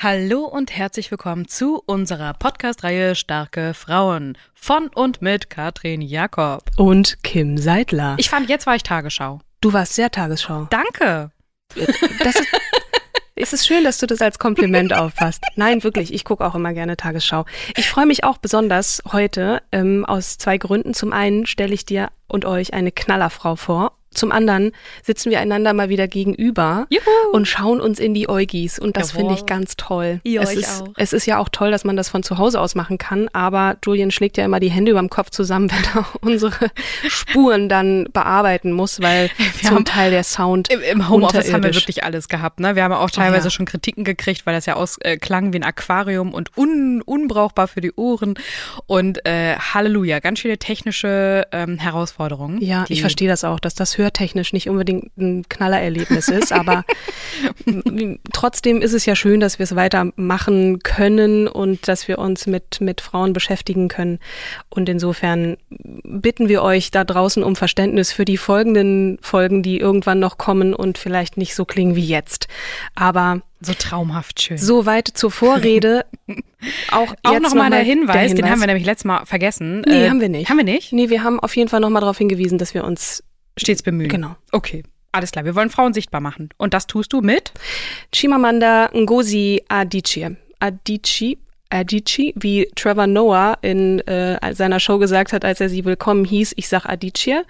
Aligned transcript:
Hallo 0.00 0.44
und 0.44 0.76
herzlich 0.76 1.10
willkommen 1.10 1.48
zu 1.48 1.82
unserer 1.84 2.32
Podcast-Reihe 2.32 3.16
Starke 3.16 3.74
Frauen 3.74 4.38
von 4.54 4.86
und 4.94 5.22
mit 5.22 5.50
Katrin 5.50 6.02
Jakob. 6.02 6.62
Und 6.76 7.24
Kim 7.24 7.58
Seidler. 7.58 8.14
Ich 8.16 8.30
fand, 8.30 8.48
jetzt 8.48 8.64
war 8.68 8.76
ich 8.76 8.84
Tagesschau. 8.84 9.40
du 9.60 9.72
warst 9.72 9.96
sehr 9.96 10.08
Tagesschau. 10.12 10.68
Danke. 10.70 11.32
Das 11.74 12.36
ist, 12.36 12.48
es 13.34 13.52
ist 13.52 13.66
schön, 13.66 13.82
dass 13.82 13.98
du 13.98 14.06
das 14.06 14.22
als 14.22 14.38
Kompliment 14.38 14.92
auffasst. 14.94 15.42
Nein, 15.56 15.82
wirklich, 15.82 16.14
ich 16.14 16.24
gucke 16.24 16.46
auch 16.46 16.54
immer 16.54 16.72
gerne 16.74 16.96
Tagesschau. 16.96 17.44
Ich 17.76 17.88
freue 17.88 18.06
mich 18.06 18.22
auch 18.22 18.38
besonders 18.38 19.02
heute 19.10 19.62
ähm, 19.72 20.04
aus 20.04 20.38
zwei 20.38 20.58
Gründen. 20.58 20.94
Zum 20.94 21.12
einen 21.12 21.44
stelle 21.44 21.74
ich 21.74 21.86
dir 21.86 22.12
und 22.28 22.44
euch 22.44 22.72
eine 22.72 22.92
Knallerfrau 22.92 23.56
vor. 23.56 23.97
Zum 24.18 24.32
anderen 24.32 24.72
sitzen 25.02 25.30
wir 25.30 25.40
einander 25.40 25.72
mal 25.72 25.88
wieder 25.88 26.08
gegenüber 26.08 26.86
Juhu. 26.90 27.02
und 27.32 27.46
schauen 27.46 27.80
uns 27.80 27.98
in 27.98 28.14
die 28.14 28.28
Eugis. 28.28 28.78
Und 28.78 28.96
das 28.96 29.12
finde 29.12 29.34
ich 29.34 29.46
ganz 29.46 29.76
toll. 29.76 30.20
Ja, 30.24 30.42
es, 30.42 30.54
ist, 30.54 30.82
auch. 30.82 30.88
es 30.96 31.12
ist 31.12 31.26
ja 31.26 31.38
auch 31.38 31.48
toll, 31.48 31.70
dass 31.70 31.84
man 31.84 31.96
das 31.96 32.08
von 32.08 32.22
zu 32.22 32.38
Hause 32.38 32.60
aus 32.60 32.74
machen 32.74 32.98
kann. 32.98 33.28
Aber 33.32 33.76
Julian 33.84 34.10
schlägt 34.10 34.36
ja 34.36 34.44
immer 34.44 34.60
die 34.60 34.70
Hände 34.70 34.90
über 34.90 35.00
dem 35.00 35.10
Kopf 35.10 35.30
zusammen, 35.30 35.70
wenn 35.94 36.02
er 36.02 36.06
unsere 36.20 36.70
Spuren 37.08 37.68
dann 37.68 38.08
bearbeiten 38.12 38.72
muss, 38.72 39.00
weil 39.00 39.30
Wir 39.38 39.70
zum 39.70 39.84
Teil 39.84 40.10
der 40.10 40.24
Sound 40.24 40.70
Im, 40.70 40.80
Im 40.80 41.08
Homeoffice 41.08 41.52
haben 41.52 41.62
wir 41.62 41.74
wirklich 41.74 42.04
alles 42.04 42.28
gehabt. 42.28 42.60
Ne? 42.60 42.76
Wir 42.76 42.84
haben 42.84 42.92
auch 42.92 43.10
teilweise 43.10 43.46
ja. 43.46 43.50
schon 43.50 43.66
Kritiken 43.66 44.04
gekriegt, 44.04 44.46
weil 44.46 44.54
das 44.54 44.66
ja 44.66 44.74
ausklang 44.74 45.12
äh, 45.12 45.16
klang 45.16 45.52
wie 45.52 45.58
ein 45.58 45.64
Aquarium 45.64 46.34
und 46.34 46.56
un, 46.56 47.02
unbrauchbar 47.02 47.68
für 47.68 47.80
die 47.80 47.92
Ohren. 47.92 48.34
Und 48.86 49.24
äh, 49.26 49.56
Halleluja, 49.56 50.20
ganz 50.20 50.40
viele 50.40 50.58
technische 50.58 51.46
ähm, 51.52 51.78
Herausforderungen. 51.78 52.60
Ja, 52.60 52.84
ich 52.88 53.00
verstehe 53.00 53.28
das 53.28 53.44
auch, 53.44 53.60
dass 53.60 53.74
das 53.74 53.98
hörtechnisch 54.08 54.52
nicht 54.54 54.68
unbedingt 54.70 55.14
ein 55.18 55.44
Knallererlebnis 55.48 56.28
ist, 56.28 56.50
aber 56.52 56.84
trotzdem 58.32 58.80
ist 58.80 58.94
es 58.94 59.04
ja 59.06 59.14
schön, 59.14 59.40
dass 59.40 59.58
wir 59.58 59.64
es 59.64 59.76
weitermachen 59.76 60.78
können 60.82 61.46
und 61.46 61.86
dass 61.88 62.08
wir 62.08 62.18
uns 62.18 62.46
mit, 62.46 62.80
mit 62.80 63.00
Frauen 63.02 63.32
beschäftigen 63.34 63.88
können. 63.88 64.18
Und 64.70 64.88
insofern 64.88 65.56
bitten 65.68 66.48
wir 66.48 66.62
euch 66.62 66.90
da 66.90 67.04
draußen 67.04 67.42
um 67.42 67.54
Verständnis 67.54 68.12
für 68.12 68.24
die 68.24 68.38
folgenden 68.38 69.18
Folgen, 69.20 69.62
die 69.62 69.78
irgendwann 69.78 70.18
noch 70.20 70.38
kommen 70.38 70.74
und 70.74 70.96
vielleicht 70.98 71.36
nicht 71.36 71.54
so 71.54 71.64
klingen 71.66 71.94
wie 71.94 72.06
jetzt. 72.06 72.48
Aber 72.94 73.42
So 73.60 73.74
traumhaft 73.74 74.40
schön. 74.40 74.56
soweit 74.58 75.08
zur 75.08 75.30
Vorrede. 75.30 76.06
Auch, 76.90 77.14
auch 77.22 77.38
nochmal 77.38 77.70
der, 77.70 77.78
mal 77.80 77.84
Hinweis, 77.84 78.34
den 78.34 78.50
haben 78.50 78.58
wir 78.58 78.66
nämlich 78.66 78.84
letztes 78.84 79.04
Mal 79.04 79.24
vergessen. 79.26 79.82
Nee, 79.86 80.06
Äh, 80.06 80.10
haben 80.10 80.20
wir 80.20 80.28
nicht. 80.28 80.50
Haben 80.50 80.56
wir 80.56 80.64
nicht? 80.64 80.92
Nee, 80.92 81.08
wir 81.08 81.22
haben 81.22 81.38
auf 81.38 81.54
jeden 81.54 81.68
Fall 81.68 81.78
nochmal 81.78 82.00
darauf 82.00 82.18
hingewiesen, 82.18 82.58
dass 82.58 82.74
wir 82.74 82.82
uns 82.82 83.22
Stets 83.58 83.82
bemühen. 83.82 84.08
Genau. 84.08 84.36
Okay. 84.52 84.82
Alles 85.10 85.30
klar, 85.30 85.44
wir 85.44 85.54
wollen 85.54 85.70
Frauen 85.70 85.94
sichtbar 85.94 86.20
machen. 86.20 86.50
Und 86.58 86.74
das 86.74 86.86
tust 86.86 87.12
du 87.12 87.20
mit? 87.22 87.52
Chimamanda 88.14 88.90
Ngozi 88.92 89.64
Adichie. 89.68 90.36
Adichie, 90.60 91.38
Adichie, 91.70 92.34
wie 92.36 92.68
Trevor 92.74 93.06
Noah 93.06 93.58
in 93.62 94.00
äh, 94.00 94.54
seiner 94.54 94.80
Show 94.80 94.98
gesagt 94.98 95.32
hat, 95.32 95.44
als 95.44 95.60
er 95.60 95.68
sie 95.68 95.84
willkommen 95.84 96.24
hieß, 96.24 96.52
ich 96.56 96.68
sag 96.68 96.86
Adichie 96.86 97.40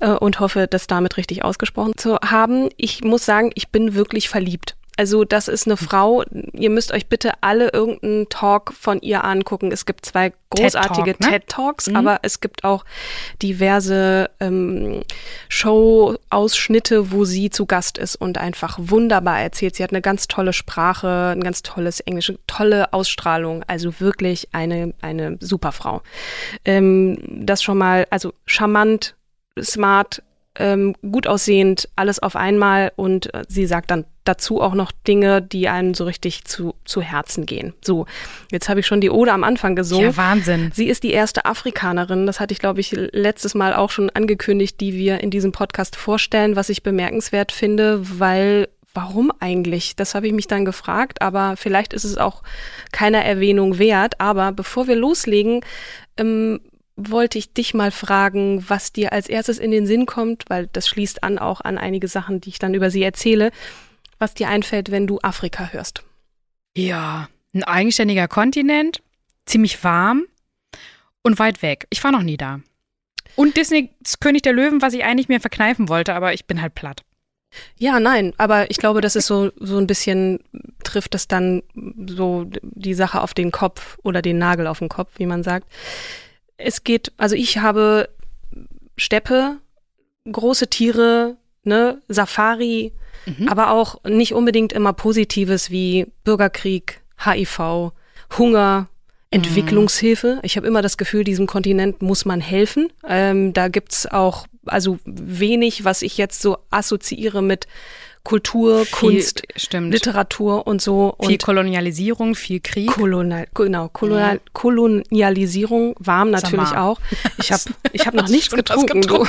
äh, 0.00 0.10
und 0.10 0.40
hoffe, 0.40 0.66
das 0.68 0.86
damit 0.86 1.16
richtig 1.16 1.44
ausgesprochen 1.44 1.94
zu 1.96 2.16
haben. 2.16 2.68
Ich 2.76 3.02
muss 3.02 3.24
sagen, 3.24 3.50
ich 3.54 3.68
bin 3.68 3.94
wirklich 3.94 4.28
verliebt. 4.28 4.76
Also 4.96 5.24
das 5.24 5.48
ist 5.48 5.66
eine 5.66 5.76
Frau, 5.76 6.22
ihr 6.52 6.70
müsst 6.70 6.92
euch 6.92 7.08
bitte 7.08 7.32
alle 7.40 7.70
irgendeinen 7.72 8.28
Talk 8.28 8.72
von 8.72 9.00
ihr 9.00 9.24
angucken. 9.24 9.72
Es 9.72 9.86
gibt 9.86 10.06
zwei 10.06 10.32
großartige 10.50 11.14
TED-Talk, 11.14 11.20
ne? 11.20 11.38
TED-Talks, 11.38 11.94
aber 11.94 12.20
es 12.22 12.40
gibt 12.40 12.62
auch 12.62 12.84
diverse 13.42 14.30
ähm, 14.38 15.02
Show-Ausschnitte, 15.48 17.10
wo 17.10 17.24
sie 17.24 17.50
zu 17.50 17.66
Gast 17.66 17.98
ist 17.98 18.14
und 18.14 18.38
einfach 18.38 18.78
wunderbar 18.80 19.40
erzählt. 19.40 19.74
Sie 19.74 19.82
hat 19.82 19.90
eine 19.90 20.02
ganz 20.02 20.28
tolle 20.28 20.52
Sprache, 20.52 21.32
ein 21.34 21.42
ganz 21.42 21.62
tolles 21.62 21.98
Englisch, 22.00 22.32
tolle 22.46 22.92
Ausstrahlung. 22.92 23.64
Also 23.66 23.98
wirklich 23.98 24.48
eine, 24.52 24.94
eine 25.00 25.38
super 25.40 25.72
Frau. 25.72 26.02
Ähm, 26.64 27.18
das 27.44 27.62
schon 27.64 27.78
mal, 27.78 28.06
also 28.10 28.32
charmant, 28.46 29.16
smart, 29.60 30.22
ähm, 30.56 30.94
gut 31.02 31.26
aussehend, 31.26 31.88
alles 31.96 32.20
auf 32.20 32.36
einmal 32.36 32.92
und 32.96 33.32
äh, 33.34 33.42
sie 33.48 33.66
sagt 33.66 33.90
dann 33.90 34.04
dazu 34.22 34.60
auch 34.60 34.74
noch 34.74 34.92
Dinge, 35.06 35.42
die 35.42 35.68
einem 35.68 35.94
so 35.94 36.04
richtig 36.04 36.44
zu, 36.44 36.74
zu 36.84 37.02
Herzen 37.02 37.44
gehen. 37.44 37.74
So, 37.84 38.06
jetzt 38.50 38.68
habe 38.68 38.80
ich 38.80 38.86
schon 38.86 39.00
die 39.00 39.10
Ode 39.10 39.32
am 39.32 39.44
Anfang 39.44 39.76
gesungen. 39.76 40.06
Ja, 40.06 40.16
Wahnsinn. 40.16 40.70
Sie 40.74 40.88
ist 40.88 41.02
die 41.02 41.12
erste 41.12 41.44
Afrikanerin, 41.44 42.26
das 42.26 42.40
hatte 42.40 42.52
ich, 42.52 42.58
glaube 42.58 42.80
ich, 42.80 42.92
letztes 42.92 43.54
Mal 43.54 43.74
auch 43.74 43.90
schon 43.90 44.10
angekündigt, 44.10 44.80
die 44.80 44.94
wir 44.94 45.20
in 45.20 45.30
diesem 45.30 45.52
Podcast 45.52 45.96
vorstellen, 45.96 46.56
was 46.56 46.68
ich 46.68 46.82
bemerkenswert 46.82 47.52
finde, 47.52 48.00
weil 48.18 48.68
warum 48.94 49.32
eigentlich? 49.40 49.96
Das 49.96 50.14
habe 50.14 50.28
ich 50.28 50.32
mich 50.32 50.46
dann 50.46 50.64
gefragt, 50.64 51.20
aber 51.20 51.56
vielleicht 51.56 51.92
ist 51.92 52.04
es 52.04 52.16
auch 52.16 52.42
keiner 52.92 53.24
Erwähnung 53.24 53.78
wert. 53.78 54.20
Aber 54.20 54.52
bevor 54.52 54.86
wir 54.86 54.94
loslegen, 54.94 55.62
ähm, 56.16 56.60
wollte 56.96 57.38
ich 57.38 57.52
dich 57.52 57.74
mal 57.74 57.90
fragen, 57.90 58.64
was 58.68 58.92
dir 58.92 59.12
als 59.12 59.28
erstes 59.28 59.58
in 59.58 59.70
den 59.70 59.86
Sinn 59.86 60.06
kommt, 60.06 60.44
weil 60.48 60.68
das 60.72 60.88
schließt 60.88 61.24
an 61.24 61.38
auch 61.38 61.60
an 61.60 61.78
einige 61.78 62.08
Sachen, 62.08 62.40
die 62.40 62.50
ich 62.50 62.58
dann 62.58 62.74
über 62.74 62.90
sie 62.90 63.02
erzähle, 63.02 63.50
was 64.18 64.34
dir 64.34 64.48
einfällt, 64.48 64.90
wenn 64.90 65.06
du 65.06 65.18
Afrika 65.22 65.70
hörst. 65.72 66.04
Ja, 66.76 67.28
ein 67.52 67.64
eigenständiger 67.64 68.28
Kontinent, 68.28 69.02
ziemlich 69.46 69.82
warm 69.82 70.24
und 71.22 71.38
weit 71.38 71.62
weg. 71.62 71.86
Ich 71.90 72.02
war 72.04 72.12
noch 72.12 72.22
nie 72.22 72.36
da. 72.36 72.60
Und 73.36 73.56
Disneys 73.56 73.88
König 74.20 74.42
der 74.42 74.52
Löwen, 74.52 74.82
was 74.82 74.94
ich 74.94 75.04
eigentlich 75.04 75.28
mir 75.28 75.40
verkneifen 75.40 75.88
wollte, 75.88 76.14
aber 76.14 76.34
ich 76.34 76.46
bin 76.46 76.62
halt 76.62 76.74
platt. 76.74 77.02
Ja, 77.76 78.00
nein, 78.00 78.32
aber 78.36 78.70
ich 78.70 78.78
glaube, 78.78 79.00
das 79.00 79.16
ist 79.16 79.26
so, 79.26 79.52
so 79.56 79.78
ein 79.78 79.86
bisschen, 79.86 80.40
trifft 80.82 81.14
es 81.14 81.28
dann 81.28 81.62
so 82.06 82.46
die 82.62 82.94
Sache 82.94 83.20
auf 83.20 83.34
den 83.34 83.52
Kopf 83.52 83.98
oder 84.02 84.22
den 84.22 84.38
Nagel 84.38 84.66
auf 84.66 84.80
den 84.80 84.88
Kopf, 84.88 85.12
wie 85.18 85.26
man 85.26 85.42
sagt. 85.42 85.68
Es 86.56 86.84
geht, 86.84 87.12
also 87.16 87.34
ich 87.36 87.58
habe 87.58 88.08
Steppe, 88.96 89.58
große 90.30 90.68
Tiere, 90.68 91.36
ne, 91.64 92.00
Safari, 92.08 92.92
Mhm. 93.26 93.48
aber 93.48 93.70
auch 93.70 94.02
nicht 94.04 94.34
unbedingt 94.34 94.72
immer 94.72 94.92
Positives 94.92 95.70
wie 95.70 96.06
Bürgerkrieg, 96.24 97.00
HIV, 97.24 97.92
Hunger, 98.38 98.88
Entwicklungshilfe. 99.30 100.40
Ich 100.42 100.56
habe 100.56 100.66
immer 100.66 100.82
das 100.82 100.96
Gefühl, 100.96 101.24
diesem 101.24 101.46
Kontinent 101.46 102.02
muss 102.02 102.24
man 102.24 102.40
helfen. 102.40 102.92
Ähm, 103.08 103.52
da 103.52 103.68
gibt's 103.68 104.06
auch 104.06 104.46
also 104.66 104.98
wenig, 105.04 105.84
was 105.84 106.02
ich 106.02 106.18
jetzt 106.18 106.40
so 106.40 106.58
assoziiere 106.70 107.42
mit 107.42 107.66
Kultur, 108.24 108.86
Kunst, 108.90 109.42
stimmt. 109.54 109.92
Literatur 109.92 110.66
und 110.66 110.80
so. 110.80 111.14
viel 111.20 111.32
und 111.32 111.42
Kolonialisierung, 111.42 112.34
viel 112.34 112.60
Krieg. 112.60 112.90
Kolonial, 112.90 113.46
genau, 113.52 113.88
Kolonial, 113.90 114.40
Kolonialisierung, 114.54 115.94
warm 115.98 116.30
natürlich 116.30 116.74
auch. 116.74 116.98
Ich 117.38 117.52
habe 117.52 117.62
ich 117.92 118.06
hab 118.06 118.14
noch 118.14 118.28
nichts 118.30 118.54
getrunken. 118.54 119.02
Du. 119.02 119.26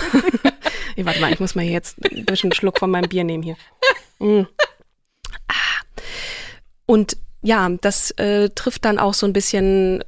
Hey, 0.95 1.06
warte 1.06 1.19
mal, 1.19 1.33
ich 1.33 1.42
muss 1.42 1.56
mal 1.56 1.63
hier 1.63 1.74
jetzt 1.74 1.97
ein 2.06 2.25
bisschen 2.25 2.47
einen 2.47 2.56
Schluck 2.56 2.80
von 2.80 2.89
meinem 2.89 3.09
Bier 3.09 3.25
nehmen 3.25 3.44
hier. 3.44 3.57
Mm. 4.19 4.47
Ah. 5.50 5.53
Und 6.86 7.18
ja, 7.41 7.69
das 7.81 8.12
äh, 8.12 8.50
trifft 8.50 8.86
dann 8.86 8.98
auch 8.98 9.13
so 9.13 9.27
ein 9.27 9.33
bisschen 9.33 10.06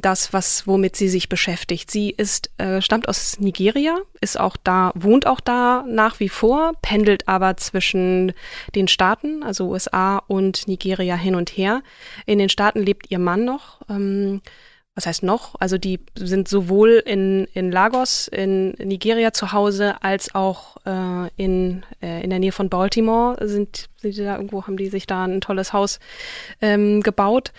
das, 0.00 0.32
was 0.32 0.66
womit 0.66 0.96
sie 0.96 1.08
sich 1.08 1.28
beschäftigt. 1.28 1.90
Sie 1.90 2.10
ist 2.10 2.50
äh, 2.58 2.80
stammt 2.82 3.08
aus 3.08 3.38
Nigeria, 3.40 3.98
ist 4.20 4.38
auch 4.38 4.56
da, 4.56 4.92
wohnt 4.94 5.26
auch 5.26 5.40
da 5.40 5.84
nach 5.88 6.20
wie 6.20 6.28
vor, 6.28 6.72
pendelt 6.82 7.28
aber 7.28 7.56
zwischen 7.56 8.32
den 8.74 8.88
Staaten, 8.88 9.42
also 9.42 9.68
USA 9.68 10.18
und 10.26 10.68
Nigeria 10.68 11.16
hin 11.16 11.34
und 11.34 11.50
her. 11.50 11.82
In 12.26 12.38
den 12.38 12.48
Staaten 12.48 12.80
lebt 12.80 13.10
ihr 13.10 13.18
Mann 13.18 13.44
noch. 13.44 13.80
Ähm, 13.88 14.40
was 15.00 15.06
heißt 15.06 15.22
noch? 15.22 15.54
Also 15.60 15.78
die 15.78 16.00
sind 16.14 16.48
sowohl 16.48 17.02
in, 17.06 17.46
in 17.54 17.70
Lagos, 17.70 18.28
in 18.28 18.72
Nigeria 18.72 19.32
zu 19.32 19.52
Hause, 19.52 20.02
als 20.02 20.34
auch 20.34 20.76
äh, 20.84 21.30
in, 21.36 21.84
äh, 22.02 22.22
in 22.22 22.30
der 22.30 22.38
Nähe 22.38 22.52
von 22.52 22.68
Baltimore 22.68 23.36
sind, 23.48 23.88
sind 23.96 24.16
die 24.16 24.24
da 24.24 24.36
irgendwo, 24.36 24.66
haben 24.66 24.76
die 24.76 24.88
sich 24.88 25.06
da 25.06 25.24
ein 25.24 25.40
tolles 25.40 25.72
Haus 25.72 26.00
ähm, 26.60 27.02
gebaut. 27.02 27.52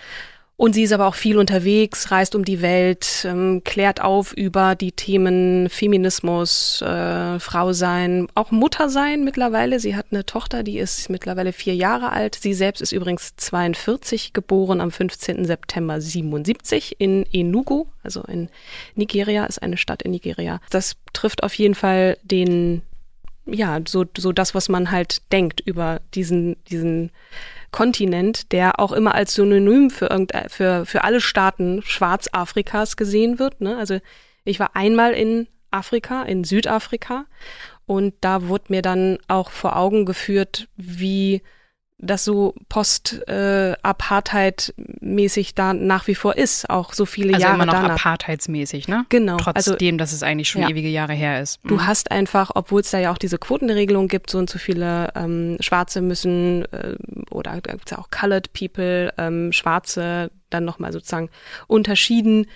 Und 0.61 0.73
sie 0.73 0.83
ist 0.83 0.91
aber 0.91 1.07
auch 1.07 1.15
viel 1.15 1.39
unterwegs, 1.39 2.11
reist 2.11 2.35
um 2.35 2.45
die 2.45 2.61
Welt, 2.61 3.25
ähm, 3.27 3.63
klärt 3.63 3.99
auf 3.99 4.31
über 4.31 4.75
die 4.75 4.91
Themen 4.91 5.69
Feminismus, 5.69 6.83
äh, 6.83 7.39
Frau 7.39 7.73
sein, 7.73 8.27
auch 8.35 8.51
Mutter 8.51 8.87
sein 8.87 9.23
mittlerweile. 9.23 9.79
Sie 9.79 9.95
hat 9.95 10.05
eine 10.11 10.23
Tochter, 10.23 10.61
die 10.61 10.77
ist 10.77 11.09
mittlerweile 11.09 11.51
vier 11.51 11.73
Jahre 11.73 12.11
alt. 12.11 12.37
Sie 12.39 12.53
selbst 12.53 12.79
ist 12.79 12.91
übrigens 12.91 13.35
42, 13.37 14.33
geboren 14.33 14.81
am 14.81 14.91
15. 14.91 15.45
September 15.45 15.99
77 15.99 16.97
in 16.99 17.25
Enugu, 17.33 17.87
also 18.03 18.21
in 18.21 18.49
Nigeria, 18.93 19.45
ist 19.45 19.63
eine 19.63 19.77
Stadt 19.77 20.03
in 20.03 20.11
Nigeria. 20.11 20.61
Das 20.69 20.95
trifft 21.11 21.41
auf 21.41 21.55
jeden 21.55 21.73
Fall 21.73 22.19
den, 22.21 22.83
ja, 23.45 23.79
so, 23.87 24.05
so 24.17 24.31
das, 24.31 24.53
was 24.53 24.69
man 24.69 24.91
halt 24.91 25.31
denkt 25.31 25.61
über 25.61 26.01
diesen, 26.13 26.63
diesen 26.65 27.11
Kontinent, 27.71 28.51
der 28.51 28.79
auch 28.79 28.91
immer 28.91 29.15
als 29.15 29.33
Synonym 29.33 29.89
für 29.89 30.07
irgend, 30.07 30.33
für, 30.47 30.85
für 30.85 31.03
alle 31.03 31.21
Staaten 31.21 31.81
Schwarzafrikas 31.83 32.97
gesehen 32.97 33.39
wird. 33.39 33.61
Ne? 33.61 33.77
Also 33.77 33.99
ich 34.43 34.59
war 34.59 34.75
einmal 34.75 35.13
in 35.13 35.47
Afrika, 35.71 36.23
in 36.23 36.43
Südafrika, 36.43 37.25
und 37.85 38.13
da 38.21 38.47
wurde 38.47 38.65
mir 38.69 38.81
dann 38.81 39.17
auch 39.27 39.49
vor 39.49 39.75
Augen 39.75 40.05
geführt, 40.05 40.67
wie 40.77 41.41
das 42.03 42.23
so 42.25 42.55
post-Apartheid-mäßig 42.69 45.55
da 45.55 45.73
nach 45.73 46.07
wie 46.07 46.15
vor 46.15 46.37
ist, 46.37 46.69
auch 46.69 46.93
so 46.93 47.05
viele 47.05 47.33
Also 47.33 47.41
Jahre 47.43 47.55
immer 47.55 47.65
noch 47.65 47.73
danach. 47.73 47.91
apartheidsmäßig, 47.95 48.87
ne? 48.87 49.05
Genau, 49.09 49.37
also 49.53 49.71
Trotzdem, 49.71 49.97
dass 49.97 50.13
es 50.13 50.23
eigentlich 50.23 50.49
schon 50.49 50.61
ja. 50.63 50.69
ewige 50.69 50.87
Jahre 50.89 51.13
her 51.13 51.41
ist. 51.41 51.59
Du 51.63 51.75
Mhm. 51.75 51.87
hast 51.87 52.11
einfach, 52.11 52.51
obwohl 52.55 52.81
es 52.81 52.91
da 52.91 52.99
ja 52.99 53.11
auch 53.11 53.17
diese 53.17 53.37
Quotenregelung 53.37 54.07
gibt, 54.07 54.29
so 54.29 54.37
und 54.37 54.49
so 54.49 54.59
viele 54.59 55.09
ähm, 55.15 55.57
Schwarze 55.59 56.01
müssen 56.01 56.65
äh, 56.71 56.95
oder 57.29 57.59
da 57.61 57.71
gibt's 57.73 57.91
ja 57.91 57.97
auch 57.99 58.09
Colored 58.09 58.51
People, 58.53 59.13
ähm, 59.17 59.51
Schwarze 59.51 60.31
dann 60.49 60.65
nochmal 60.65 60.91
sozusagen 60.91 61.29
unterschieden, 61.67 62.47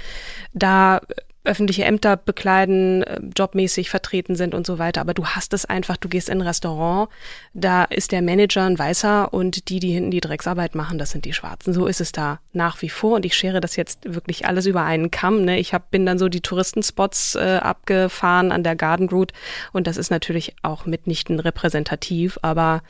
da 0.53 1.01
öffentliche 1.45 1.83
Ämter 1.83 2.18
bekleiden, 2.18 3.03
äh, 3.03 3.19
jobmäßig 3.36 3.89
vertreten 3.89 4.36
sind 4.36 4.53
und 4.53 4.65
so 4.65 4.80
weiter. 4.80 5.01
Aber 5.01 5.13
du 5.13 5.25
hast 5.25 5.53
es 5.53 5.65
einfach, 5.65 5.97
du 5.97 6.09
gehst 6.09 6.30
in 6.30 6.39
ein 6.39 6.47
Restaurant, 6.47 7.09
da 7.53 7.83
ist 7.86 8.12
der 8.12 8.21
Manager 8.21 8.63
ein 8.65 8.77
Weißer 8.77 9.33
und 9.33 9.69
die, 9.69 9.80
die 9.80 9.92
hinten 9.92 10.12
die 10.12 10.21
Drecksarbeit 10.21 10.75
machen, 10.75 10.97
das 10.97 11.12
sind 11.12 11.25
die 11.25 11.33
Schwarzen. 11.33 11.74
So 11.74 11.88
ist 11.88 12.01
es 12.01 12.12
da 12.12 12.39
nach 12.53 12.81
wie 12.81 12.89
vor. 12.89 13.15
Und 13.15 13.25
ich 13.25 13.36
schere 13.36 13.62
das 13.62 13.75
jetzt 13.75 14.13
wirklich 14.13 14.45
alles 14.45 14.65
über 14.65 14.83
einen 14.83 15.12
Kamm. 15.12 15.45
Ne? 15.45 15.59
Ich 15.59 15.74
hab, 15.74 15.92
bin 15.92 16.06
dann 16.06 16.19
so 16.19 16.30
die 16.30 16.42
Touristenspots 16.42 17.36
äh, 17.36 17.59
abgefahren 17.62 18.51
an 18.51 18.63
der 18.63 18.75
Garden 18.75 19.09
Route 19.09 19.33
und 19.71 19.88
das 19.88 19.97
ist 19.97 20.12
natürlich 20.12 20.56
auch 20.62 20.86
mitnichten 20.86 21.39
repräsentativ. 21.39 22.39
Aber 22.42 22.81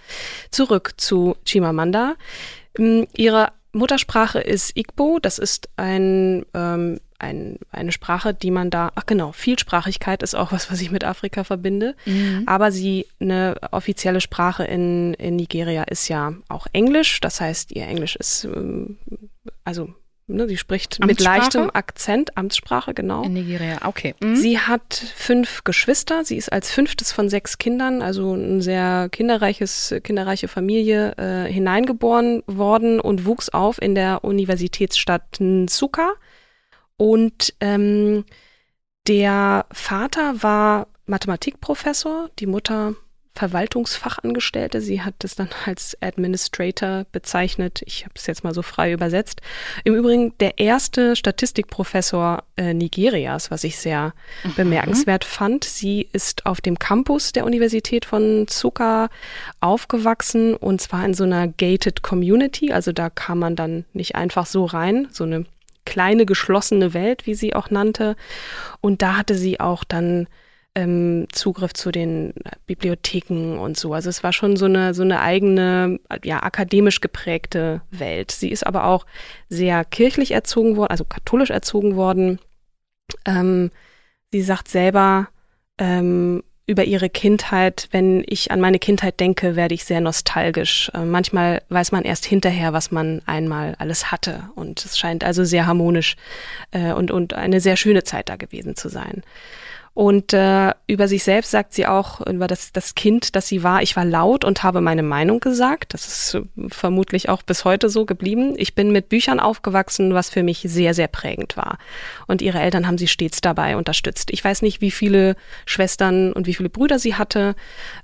zurück 0.52 0.94
zu 0.98 1.36
Chimamanda. 1.46 2.16
Ähm, 2.78 3.08
Ihre 3.16 3.50
Muttersprache 3.76 4.40
ist 4.40 4.76
Igbo. 4.78 5.20
Das 5.22 5.38
ist 5.38 5.70
ein, 5.76 6.46
ähm, 6.54 7.00
ein, 7.20 7.60
eine 7.72 7.92
Sprache, 7.92 8.34
die 8.34 8.52
man 8.52 8.70
da, 8.70 8.92
ach 8.96 9.06
genau, 9.06 9.32
Vielsprachigkeit 9.32 10.24
ist 10.24 10.36
auch 10.36 10.52
was, 10.54 10.72
was 10.72 10.82
ich 10.82 10.92
mit 10.92 11.04
Afrika 11.04 11.44
verbinde. 11.44 11.96
Aber 12.46 12.72
sie, 12.72 13.06
eine 13.20 13.56
offizielle 13.72 14.22
Sprache 14.22 14.64
in, 14.64 15.14
in 15.16 15.36
Nigeria 15.36 15.84
ist 15.84 16.08
ja 16.08 16.34
auch 16.48 16.68
Englisch. 16.74 17.20
Das 17.22 17.42
heißt, 17.42 17.72
ihr 17.72 17.86
Englisch 17.86 18.16
ist, 18.16 18.46
ähm, 18.46 18.98
also, 19.64 19.94
ne, 20.28 20.48
sie 20.48 20.58
spricht 20.58 21.04
mit 21.06 21.20
leichtem 21.20 21.70
Akzent, 21.74 22.38
Amtssprache, 22.38 22.94
genau. 22.94 23.24
In 23.24 23.34
Nigeria, 23.34 23.80
okay. 23.86 24.16
Mhm. 24.22 24.36
Sie 24.36 24.60
hat 24.60 24.94
fünf 25.16 25.64
Geschwister. 25.64 26.26
Sie 26.26 26.38
ist 26.38 26.52
als 26.52 26.72
fünftes 26.72 27.12
von 27.12 27.30
sechs 27.30 27.58
Kindern, 27.58 28.02
also 28.02 28.34
ein 28.34 28.62
sehr 28.62 29.10
kinderreiches, 29.12 29.96
kinderreiche 30.04 30.48
Familie, 30.48 31.14
äh, 31.18 31.52
hineingeboren 31.52 32.44
worden 32.48 33.00
und 33.00 33.26
wuchs 33.26 33.50
auf 33.50 33.82
in 33.82 33.96
der 33.96 34.24
Universitätsstadt 34.24 35.40
Nsuka. 35.40 36.14
Und 36.98 37.54
ähm, 37.60 38.26
der 39.08 39.66
Vater 39.72 40.42
war 40.42 40.88
Mathematikprofessor, 41.06 42.30
die 42.40 42.48
Mutter 42.48 42.96
Verwaltungsfachangestellte. 43.36 44.82
Sie 44.82 45.02
hat 45.02 45.24
es 45.24 45.36
dann 45.36 45.50
als 45.66 45.98
Administrator 46.02 47.06
bezeichnet. 47.12 47.82
Ich 47.86 48.06
habe 48.06 48.14
es 48.16 48.26
jetzt 48.28 48.44
mal 48.44 48.54
so 48.54 48.62
frei 48.62 48.94
übersetzt. 48.94 49.42
Im 49.84 49.94
Übrigen 49.94 50.34
der 50.40 50.58
erste 50.58 51.16
Statistikprofessor 51.16 52.44
äh, 52.56 52.74
Nigerias, 52.74 53.52
was 53.52 53.64
ich 53.66 53.78
sehr 53.78 54.14
bemerkenswert 54.56 55.26
fand. 55.26 55.66
Sie 55.66 56.08
ist 56.14 56.46
auf 56.46 56.62
dem 56.62 56.80
Campus 56.80 57.34
der 57.34 57.46
Universität 57.46 58.06
von 58.06 58.48
Zuka 58.48 59.10
aufgewachsen 59.60 60.56
und 60.56 60.82
zwar 60.82 61.06
in 61.06 61.14
so 61.14 61.26
einer 61.26 61.48
gated 61.48 62.02
Community. 62.02 62.72
Also 62.72 62.94
da 62.94 63.10
kam 63.10 63.40
man 63.40 63.56
dann 63.56 63.86
nicht 63.94 64.16
einfach 64.16 64.46
so 64.46 64.66
rein, 64.66 65.10
so 65.12 65.26
eine 65.26 65.46
kleine 65.86 66.26
geschlossene 66.26 66.94
Welt, 66.94 67.26
wie 67.26 67.36
sie 67.36 67.54
auch 67.54 67.70
nannte. 67.70 68.16
Und 68.82 69.02
da 69.02 69.18
hatte 69.18 69.36
sie 69.36 69.60
auch 69.60 69.84
dann 69.84 70.28
ähm, 70.76 71.28
Zugriff 71.32 71.74
zu 71.74 71.92
den 71.92 72.34
Bibliotheken 72.68 73.58
und 73.58 73.78
so. 73.78 73.94
Also 73.94 74.10
es 74.10 74.24
war 74.24 74.34
schon 74.34 74.58
so 74.58 74.66
eine 74.66 74.94
so 74.94 75.04
eine 75.04 75.22
eigene, 75.22 76.00
ja 76.24 76.44
akademisch 76.44 77.02
geprägte 77.02 77.82
Welt. 77.92 78.32
Sie 78.32 78.50
ist 78.50 78.66
aber 78.66 78.86
auch 78.86 79.06
sehr 79.50 79.86
kirchlich 79.86 80.32
erzogen 80.32 80.76
worden, 80.76 80.92
also 80.92 81.06
katholisch 81.06 81.50
erzogen 81.50 81.96
worden. 81.96 82.40
Ähm, 83.26 83.72
sie 84.32 84.42
sagt 84.42 84.68
selber 84.68 85.30
ähm, 85.78 86.44
über 86.68 86.84
ihre 86.84 87.10
Kindheit, 87.10 87.88
wenn 87.92 88.24
ich 88.28 88.52
an 88.52 88.60
meine 88.60 88.80
Kindheit 88.80 89.20
denke, 89.20 89.56
werde 89.56 89.76
ich 89.76 89.86
sehr 89.86 90.02
nostalgisch. 90.02 90.92
Äh, 90.94 91.06
manchmal 91.06 91.62
weiß 91.70 91.92
man 91.92 92.04
erst 92.04 92.26
hinterher, 92.26 92.74
was 92.74 92.92
man 92.92 93.22
einmal 93.28 93.76
alles 93.78 94.12
hatte. 94.12 94.50
Und 94.56 94.84
es 94.84 94.98
scheint 94.98 95.24
also 95.24 95.44
sehr 95.44 95.68
harmonisch 95.68 96.16
äh, 96.72 96.92
und, 96.92 97.12
und 97.12 97.34
eine 97.34 97.62
sehr 97.62 97.78
schöne 97.78 98.04
Zeit 98.04 98.30
da 98.30 98.36
gewesen 98.36 98.76
zu 98.76 98.90
sein. 98.90 99.24
Und 99.96 100.34
äh, 100.34 100.74
über 100.88 101.08
sich 101.08 101.24
selbst 101.24 101.52
sagt 101.52 101.74
sie 101.74 101.88
auch, 101.88 102.20
über 102.28 102.48
das, 102.48 102.74
das 102.74 102.96
Kind, 102.96 103.34
das 103.38 103.48
sie 103.48 103.64
war, 103.64 103.82
ich 103.82 103.96
war 103.96 104.04
laut 104.04 104.44
und 104.44 104.62
habe 104.62 104.82
meine 104.82 105.04
Meinung 105.04 105.40
gesagt. 105.40 105.94
Das 105.94 106.06
ist 106.06 106.36
äh, 106.36 106.42
vermutlich 106.68 107.30
auch 107.30 107.44
bis 107.44 107.64
heute 107.64 107.88
so 107.88 108.06
geblieben. 108.06 108.56
Ich 108.58 108.76
bin 108.76 108.92
mit 108.92 109.08
Büchern 109.08 109.40
aufgewachsen, 109.40 110.14
was 110.14 110.30
für 110.30 110.44
mich 110.44 110.66
sehr, 110.68 110.94
sehr 110.94 111.08
prägend 111.08 111.56
war. 111.56 111.78
Und 112.28 112.42
ihre 112.42 112.60
Eltern 112.60 112.88
haben 112.88 112.98
sie 112.98 113.08
stets 113.08 113.40
dabei 113.40 113.78
unterstützt. 113.78 114.32
Ich 114.32 114.44
weiß 114.44 114.64
nicht, 114.64 114.82
wie 114.82 114.92
viele 114.92 115.38
Schwestern 115.66 116.34
und 116.34 116.46
wie 116.46 116.56
viele 116.56 116.68
Brüder 116.70 117.00
sie 117.00 117.16
hatte. 117.16 117.56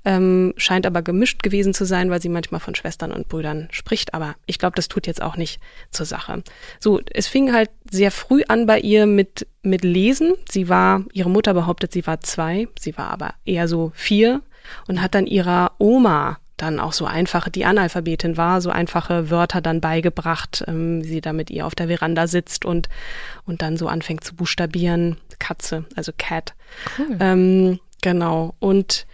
Ähm, 0.06 0.54
scheint 0.56 0.86
aber 0.86 1.02
gemischt 1.02 1.42
gewesen 1.42 1.74
zu 1.74 1.84
sein, 1.84 2.08
weil 2.08 2.22
sie 2.22 2.30
manchmal 2.30 2.60
von 2.60 2.74
Schwestern 2.74 3.12
und 3.12 3.28
Brüdern 3.28 3.68
spricht. 3.70 4.14
Aber 4.14 4.34
ich 4.46 4.58
glaube, 4.58 4.76
das 4.76 4.88
tut 4.88 5.06
jetzt 5.06 5.20
auch 5.20 5.36
nicht 5.36 5.60
zur 5.90 6.06
Sache. 6.06 6.42
So, 6.80 7.02
es 7.12 7.28
fing 7.28 7.52
halt 7.52 7.68
sehr 7.90 8.10
früh 8.10 8.44
an 8.48 8.64
bei 8.64 8.80
ihr 8.80 9.04
mit 9.04 9.46
mit 9.62 9.84
Lesen. 9.84 10.34
Sie 10.48 10.68
war, 10.68 11.04
ihre 11.12 11.30
Mutter 11.30 11.54
behauptet, 11.54 11.92
sie 11.92 12.06
war 12.06 12.20
zwei, 12.20 12.68
sie 12.78 12.96
war 12.98 13.10
aber 13.10 13.34
eher 13.44 13.68
so 13.68 13.92
vier 13.94 14.42
und 14.88 15.00
hat 15.00 15.14
dann 15.14 15.26
ihrer 15.26 15.72
Oma 15.78 16.38
dann 16.56 16.78
auch 16.78 16.92
so 16.92 17.06
einfache, 17.06 17.50
die 17.50 17.64
Analphabetin 17.64 18.36
war, 18.36 18.60
so 18.60 18.70
einfache 18.70 19.30
Wörter 19.30 19.60
dann 19.60 19.80
beigebracht, 19.80 20.64
ähm, 20.68 21.02
wie 21.02 21.08
sie 21.08 21.20
da 21.20 21.32
mit 21.32 21.50
ihr 21.50 21.66
auf 21.66 21.74
der 21.74 21.88
Veranda 21.88 22.28
sitzt 22.28 22.64
und, 22.64 22.88
und 23.44 23.62
dann 23.62 23.76
so 23.76 23.88
anfängt 23.88 24.22
zu 24.22 24.36
buchstabieren. 24.36 25.16
Katze, 25.40 25.84
also 25.96 26.12
Cat. 26.16 26.54
Cool. 26.96 27.16
Ähm, 27.18 27.80
genau. 28.00 28.54
Und 28.60 29.06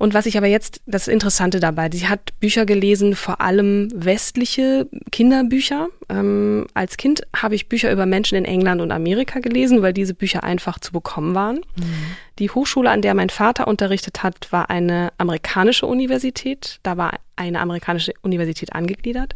Und 0.00 0.14
was 0.14 0.24
ich 0.24 0.38
aber 0.38 0.46
jetzt, 0.46 0.80
das 0.86 1.08
Interessante 1.08 1.60
dabei, 1.60 1.90
sie 1.92 2.08
hat 2.08 2.32
Bücher 2.40 2.64
gelesen, 2.64 3.14
vor 3.14 3.42
allem 3.42 3.90
westliche 3.94 4.88
Kinderbücher. 5.12 5.88
Ähm, 6.08 6.66
als 6.72 6.96
Kind 6.96 7.20
habe 7.36 7.54
ich 7.54 7.68
Bücher 7.68 7.92
über 7.92 8.06
Menschen 8.06 8.38
in 8.38 8.46
England 8.46 8.80
und 8.80 8.92
Amerika 8.92 9.40
gelesen, 9.40 9.82
weil 9.82 9.92
diese 9.92 10.14
Bücher 10.14 10.42
einfach 10.42 10.78
zu 10.78 10.92
bekommen 10.92 11.34
waren. 11.34 11.56
Mhm. 11.56 12.16
Die 12.38 12.48
Hochschule, 12.48 12.88
an 12.88 13.02
der 13.02 13.12
mein 13.12 13.28
Vater 13.28 13.68
unterrichtet 13.68 14.22
hat, 14.22 14.50
war 14.50 14.70
eine 14.70 15.12
amerikanische 15.18 15.84
Universität. 15.84 16.80
Da 16.82 16.96
war 16.96 17.20
eine 17.36 17.60
amerikanische 17.60 18.14
Universität 18.22 18.72
angegliedert. 18.72 19.34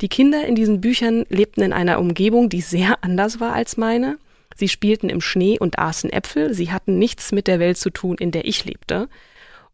Die 0.00 0.08
Kinder 0.08 0.46
in 0.46 0.54
diesen 0.54 0.80
Büchern 0.80 1.26
lebten 1.28 1.62
in 1.62 1.72
einer 1.72 1.98
Umgebung, 1.98 2.48
die 2.48 2.60
sehr 2.60 3.02
anders 3.02 3.40
war 3.40 3.52
als 3.52 3.76
meine. 3.76 4.18
Sie 4.54 4.68
spielten 4.68 5.08
im 5.08 5.20
Schnee 5.20 5.58
und 5.58 5.80
aßen 5.80 6.12
Äpfel. 6.12 6.54
Sie 6.54 6.70
hatten 6.70 7.00
nichts 7.00 7.32
mit 7.32 7.48
der 7.48 7.58
Welt 7.58 7.78
zu 7.78 7.90
tun, 7.90 8.16
in 8.16 8.30
der 8.30 8.44
ich 8.44 8.64
lebte. 8.64 9.08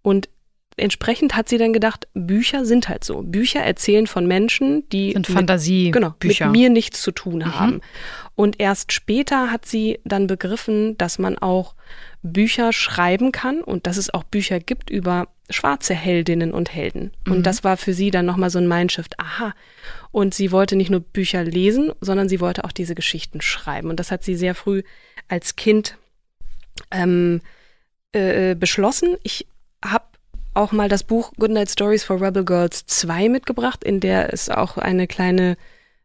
Und 0.02 0.28
entsprechend 0.76 1.37
hat 1.37 1.49
sie 1.49 1.59
dann 1.59 1.73
gedacht, 1.73 2.09
Bücher 2.14 2.64
sind 2.64 2.88
halt 2.88 3.04
so. 3.04 3.23
Bücher 3.23 3.61
erzählen 3.61 4.07
von 4.07 4.26
Menschen, 4.26 4.88
die 4.90 5.12
sind 5.12 5.26
Fantasie 5.26 5.90
genau, 5.90 6.14
mit 6.23 6.40
mir 6.50 6.71
nichts 6.71 7.02
zu 7.02 7.12
tun 7.12 7.38
mhm. 7.38 7.54
haben. 7.54 7.75
Mhm. 7.75 7.80
Und 8.35 8.61
erst 8.61 8.92
später 8.92 9.50
hat 9.50 9.66
sie 9.66 10.00
dann 10.04 10.26
begriffen, 10.26 10.97
dass 10.97 11.19
man 11.19 11.37
auch 11.37 11.75
Bücher 12.23 12.73
schreiben 12.73 13.33
kann 13.33 13.61
und 13.61 13.87
dass 13.87 13.97
es 13.97 14.12
auch 14.12 14.25
Bücher 14.25 14.61
gibt 14.61 14.90
über 14.90 15.28
schwarze 15.50 15.95
Heldinnen 15.95 16.52
und 16.52 16.73
Helden. 16.73 17.12
Mhm. 17.26 17.33
Und 17.33 17.42
das 17.45 17.64
war 17.64 17.76
für 17.76 17.92
sie 17.92 18.11
dann 18.11 18.26
nochmal 18.26 18.50
so 18.50 18.59
ein 18.59 18.69
Mindshift. 18.69 19.19
Aha. 19.19 19.54
Und 20.11 20.35
sie 20.35 20.52
wollte 20.52 20.76
nicht 20.76 20.90
nur 20.90 21.00
Bücher 21.00 21.45
lesen, 21.45 21.92
sondern 22.00 22.28
sie 22.28 22.40
wollte 22.40 22.64
auch 22.64 22.73
diese 22.73 22.95
Geschichten 22.95 23.40
schreiben. 23.40 23.90
Und 23.90 24.00
das 24.00 24.11
hat 24.11 24.25
sie 24.25 24.37
sehr 24.37 24.54
früh 24.54 24.83
als 25.28 25.57
Kind 25.57 25.97
ähm, 26.90 27.40
äh, 28.12 28.54
beschlossen. 28.54 29.16
Ich 29.23 29.47
auch 30.61 30.73
mal 30.73 30.88
das 30.88 31.02
Buch 31.02 31.33
Goodnight 31.38 31.71
Stories 31.71 32.05
for 32.05 32.21
Rebel 32.21 32.45
Girls 32.45 32.87
2 32.87 33.29
mitgebracht, 33.29 33.83
in 33.83 34.00
der 34.00 34.33
es 34.33 34.49
auch 34.49 34.76
eine 34.76 35.07
kleine 35.07 35.57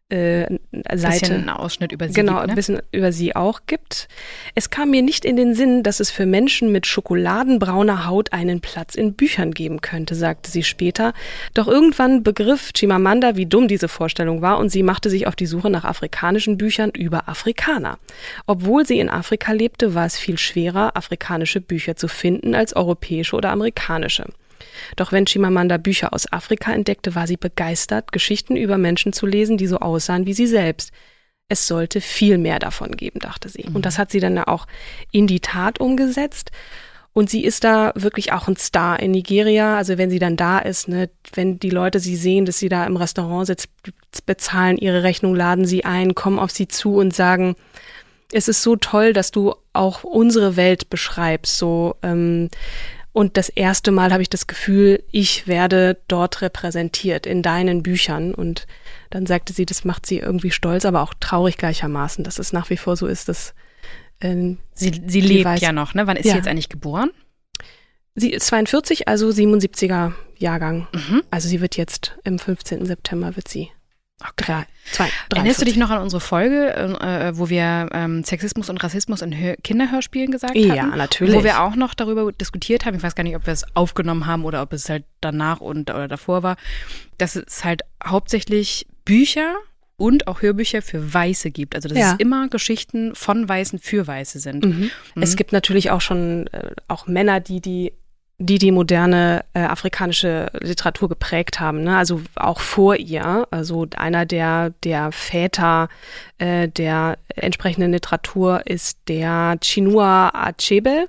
äh, 0.10 0.60
Seite. 0.94 1.20
Bisschen 1.20 1.36
einen 1.36 1.50
Ausschnitt 1.50 1.92
über 1.92 2.08
sie 2.08 2.14
genau, 2.14 2.34
gibt, 2.34 2.46
ne? 2.46 2.52
ein 2.52 2.56
bisschen 2.56 2.82
über 2.92 3.12
sie 3.12 3.36
auch 3.36 3.62
gibt. 3.66 4.08
Es 4.54 4.70
kam 4.70 4.92
mir 4.92 5.02
nicht 5.02 5.26
in 5.26 5.36
den 5.36 5.56
Sinn, 5.56 5.82
dass 5.82 6.00
es 6.00 6.12
für 6.12 6.28
Menschen 6.28 6.72
mit 6.72 6.86
schokoladenbrauner 6.86 8.06
Haut 8.06 8.32
einen 8.32 8.62
Platz 8.62 8.94
in 8.94 9.14
Büchern 9.14 9.52
geben 9.52 9.82
könnte, 9.82 10.14
sagte 10.14 10.52
sie 10.52 10.62
später. 10.62 11.14
Doch 11.56 11.68
irgendwann 11.68 12.22
begriff 12.22 12.72
Chimamanda, 12.76 13.36
wie 13.36 13.48
dumm 13.48 13.68
diese 13.68 13.88
Vorstellung 13.88 14.44
war 14.44 14.60
und 14.60 14.70
sie 14.70 14.84
machte 14.84 15.10
sich 15.10 15.26
auf 15.26 15.36
die 15.36 15.48
Suche 15.48 15.72
nach 15.72 15.86
afrikanischen 15.86 16.58
Büchern 16.58 16.92
über 16.92 17.28
Afrikaner. 17.28 17.98
Obwohl 18.46 18.86
sie 18.86 19.00
in 19.00 19.10
Afrika 19.10 19.54
lebte, 19.54 19.96
war 19.96 20.06
es 20.06 20.20
viel 20.20 20.38
schwerer, 20.38 20.96
afrikanische 20.96 21.62
Bücher 21.62 21.96
zu 21.96 22.08
finden 22.08 22.54
als 22.54 22.76
europäische 22.76 23.36
oder 23.36 23.50
amerikanische. 23.50 24.26
Doch 24.96 25.12
wenn 25.12 25.26
Chimamanda 25.26 25.78
Bücher 25.78 26.14
aus 26.14 26.32
Afrika 26.32 26.72
entdeckte, 26.74 27.16
war 27.16 27.28
sie 27.28 27.38
begeistert, 27.38 28.12
Geschichten 28.12 28.56
über 28.56 28.78
Menschen 28.78 29.14
zu 29.14 29.26
lesen, 29.26 29.58
die 29.58 29.68
so 29.68 29.80
aussahen 29.80 30.26
wie 30.26 30.34
sie 30.34 30.48
selbst. 30.48 30.92
Es 31.48 31.68
sollte 31.68 32.02
viel 32.02 32.38
mehr 32.38 32.60
davon 32.60 32.92
geben, 32.92 33.20
dachte 33.20 33.50
sie. 33.50 33.66
Mhm. 33.68 33.76
Und 33.76 33.86
das 33.86 33.98
hat 33.98 34.12
sie 34.12 34.20
dann 34.20 34.38
auch 34.40 34.66
in 35.12 35.28
die 35.28 35.40
Tat 35.40 35.80
umgesetzt. 35.80 36.52
Und 37.18 37.30
sie 37.30 37.46
ist 37.46 37.64
da 37.64 37.94
wirklich 37.96 38.34
auch 38.34 38.50
ein 38.50 38.58
Star 38.58 39.00
in 39.00 39.12
Nigeria. 39.12 39.78
Also 39.78 39.98
wenn 39.98 40.10
sie 40.10 40.20
dann 40.20 40.36
da 40.36 40.60
ist, 40.60 40.90
ne, 40.90 41.10
wenn 41.34 41.60
die 41.60 41.70
Leute 41.70 42.02
sie 42.02 42.18
sehen, 42.18 42.46
dass 42.46 42.60
sie 42.60 42.68
da 42.68 42.86
im 42.86 42.98
Restaurant 42.98 43.48
sitzt, 43.48 43.70
bezahlen 44.26 44.78
ihre 44.78 45.04
Rechnung, 45.04 45.34
laden 45.34 45.66
sie 45.66 45.86
ein, 45.86 46.14
kommen 46.14 46.40
auf 46.40 46.52
sie 46.52 46.68
zu 46.68 46.96
und 46.98 47.16
sagen, 47.16 47.56
es 48.34 48.50
ist 48.50 48.64
so 48.64 48.76
toll, 48.76 49.14
dass 49.14 49.32
du 49.32 49.56
auch 49.72 50.04
unsere 50.04 50.58
Welt 50.58 50.90
beschreibst. 50.90 51.58
So, 51.58 51.96
ähm, 52.04 52.50
und 53.16 53.38
das 53.38 53.48
erste 53.48 53.92
Mal 53.92 54.12
habe 54.12 54.22
ich 54.24 54.30
das 54.30 54.46
Gefühl, 54.46 55.02
ich 55.10 55.48
werde 55.48 55.98
dort 56.10 56.42
repräsentiert 56.42 57.26
in 57.26 57.42
deinen 57.42 57.82
Büchern. 57.82 58.34
Und 58.34 58.68
dann 59.10 59.26
sagte 59.26 59.54
sie, 59.54 59.66
das 59.66 59.86
macht 59.86 60.06
sie 60.06 60.20
irgendwie 60.20 60.52
stolz, 60.52 60.84
aber 60.84 61.02
auch 61.02 61.14
traurig 61.18 61.56
gleichermaßen, 61.56 62.26
dass 62.26 62.40
es 62.40 62.52
nach 62.52 62.70
wie 62.70 62.76
vor 62.76 62.98
so 62.98 63.08
ist, 63.08 63.30
dass 63.30 63.54
ähm, 64.20 64.58
sie, 64.74 65.02
sie 65.08 65.22
lebt 65.22 65.46
weiß, 65.46 65.62
ja 65.62 65.72
noch, 65.72 65.94
ne? 65.94 66.08
Wann 66.08 66.18
ist 66.18 66.26
ja. 66.26 66.34
sie 66.34 66.40
jetzt 66.40 66.50
eigentlich 66.50 66.68
geboren? 66.68 67.10
Sie 68.16 68.32
ist 68.32 68.48
42, 68.48 69.08
also 69.08 69.30
77er 69.30 70.12
Jahrgang. 70.38 70.90
Mhm. 70.92 71.24
Also 71.32 71.48
sie 71.48 71.62
wird 71.62 71.78
jetzt 71.78 72.18
im 72.26 72.38
15. 72.38 72.86
September 72.86 73.38
wird 73.38 73.48
sie 73.48 73.72
Okay. 74.22 74.64
Zwei, 74.92 75.10
Erinnerst 75.34 75.62
du 75.62 75.66
dich 75.66 75.76
noch 75.76 75.90
an 75.90 76.02
unsere 76.02 76.22
Folge, 76.22 76.74
äh, 76.74 77.38
wo 77.38 77.50
wir 77.50 77.90
ähm, 77.92 78.24
Sexismus 78.24 78.70
und 78.70 78.82
Rassismus 78.82 79.22
in 79.22 79.38
Hör 79.38 79.56
Kinderhörspielen 79.58 80.32
gesagt 80.32 80.56
haben? 80.56 80.76
Ja, 80.76 80.86
natürlich. 80.86 81.36
Wo 81.36 81.44
wir 81.44 81.62
auch 81.62 81.76
noch 81.76 81.94
darüber 81.94 82.32
diskutiert 82.32 82.86
haben, 82.86 82.96
ich 82.96 83.04
weiß 83.04 83.16
gar 83.16 83.24
nicht, 83.24 83.36
ob 83.36 83.46
wir 83.46 83.54
es 83.54 83.66
aufgenommen 83.76 84.26
haben 84.26 84.46
oder 84.46 84.62
ob 84.62 84.72
es 84.72 84.88
halt 84.90 85.04
danach 85.20 85.60
und 85.60 85.90
oder 85.90 86.08
davor 86.08 86.44
war, 86.44 86.56
dass 87.18 87.36
es 87.36 87.66
halt 87.66 87.82
hauptsächlich 88.06 88.88
Bücher 89.04 89.56
und 89.98 90.28
auch 90.28 90.42
Hörbücher 90.42 90.82
für 90.82 91.14
Weiße 91.14 91.52
gibt. 91.52 91.76
Also 91.76 91.90
dass 91.90 91.98
ja. 91.98 92.14
es 92.14 92.20
immer 92.20 92.48
Geschichten 92.48 93.16
von 93.16 93.50
Weißen 93.50 93.80
für 93.80 94.08
Weiße 94.08 94.40
sind. 94.40 94.66
Mhm. 94.66 94.92
Mhm. 95.16 95.22
Es 95.22 95.36
gibt 95.36 95.52
natürlich 95.52 95.92
auch 95.92 96.02
schon 96.02 96.48
äh, 96.48 96.72
auch 96.88 97.08
Männer, 97.08 97.40
die 97.40 97.60
die 97.60 97.94
die 98.38 98.58
die 98.58 98.72
moderne 98.72 99.46
äh, 99.54 99.60
afrikanische 99.60 100.52
Literatur 100.60 101.08
geprägt 101.08 101.60
haben, 101.60 101.84
ne? 101.84 101.98
also 101.98 102.22
auch 102.36 102.60
vor 102.60 102.96
ihr. 102.98 103.48
Also 103.50 103.88
einer 103.96 104.26
der 104.26 104.72
der 104.84 105.12
Väter 105.12 105.88
äh, 106.38 106.68
der 106.68 107.18
entsprechenden 107.36 107.94
Literatur 107.94 108.68
ist 108.68 109.00
der 109.08 109.58
Chinua 109.62 110.32
Achebe, 110.34 111.08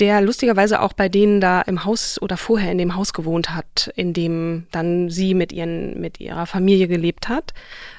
der 0.00 0.20
lustigerweise 0.20 0.82
auch 0.82 0.92
bei 0.92 1.08
denen 1.08 1.40
da 1.40 1.62
im 1.62 1.84
Haus 1.84 2.20
oder 2.20 2.36
vorher 2.36 2.72
in 2.72 2.78
dem 2.78 2.94
Haus 2.94 3.14
gewohnt 3.14 3.54
hat, 3.54 3.90
in 3.96 4.12
dem 4.12 4.66
dann 4.70 5.08
sie 5.08 5.32
mit 5.32 5.50
ihren 5.50 5.98
mit 5.98 6.20
ihrer 6.20 6.44
Familie 6.44 6.88
gelebt 6.88 7.30
hat. 7.30 7.54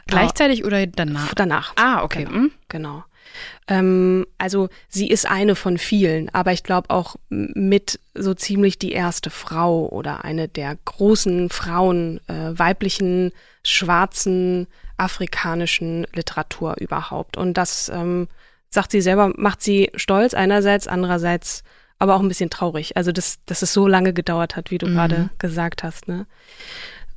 Gleichzeitig 0.05 0.65
oder 0.65 0.85
danach? 0.85 1.33
Danach. 1.33 1.73
Ah, 1.77 2.03
okay. 2.03 2.25
Genau. 2.25 2.49
genau. 2.69 3.03
Ähm, 3.67 4.25
also 4.37 4.69
sie 4.89 5.09
ist 5.09 5.29
eine 5.29 5.55
von 5.55 5.77
vielen, 5.77 6.33
aber 6.33 6.53
ich 6.53 6.63
glaube 6.63 6.89
auch 6.89 7.15
mit 7.29 7.99
so 8.13 8.33
ziemlich 8.33 8.79
die 8.79 8.91
erste 8.91 9.29
Frau 9.29 9.87
oder 9.89 10.23
eine 10.23 10.47
der 10.47 10.77
großen 10.85 11.49
Frauen 11.49 12.19
äh, 12.27 12.57
weiblichen, 12.57 13.31
schwarzen, 13.63 14.67
afrikanischen 14.97 16.07
Literatur 16.13 16.75
überhaupt. 16.79 17.37
Und 17.37 17.55
das 17.57 17.89
ähm, 17.89 18.27
sagt 18.69 18.91
sie 18.91 19.01
selber, 19.01 19.33
macht 19.35 19.61
sie 19.61 19.91
stolz 19.95 20.33
einerseits, 20.33 20.87
andererseits 20.87 21.63
aber 21.97 22.15
auch 22.15 22.21
ein 22.21 22.27
bisschen 22.27 22.49
traurig. 22.49 22.97
Also 22.97 23.11
dass, 23.11 23.39
dass 23.45 23.61
es 23.61 23.73
so 23.73 23.87
lange 23.87 24.13
gedauert 24.13 24.55
hat, 24.55 24.71
wie 24.71 24.77
du 24.77 24.87
mhm. 24.87 24.93
gerade 24.93 25.29
gesagt 25.39 25.83
hast. 25.83 26.07
Ne? 26.07 26.25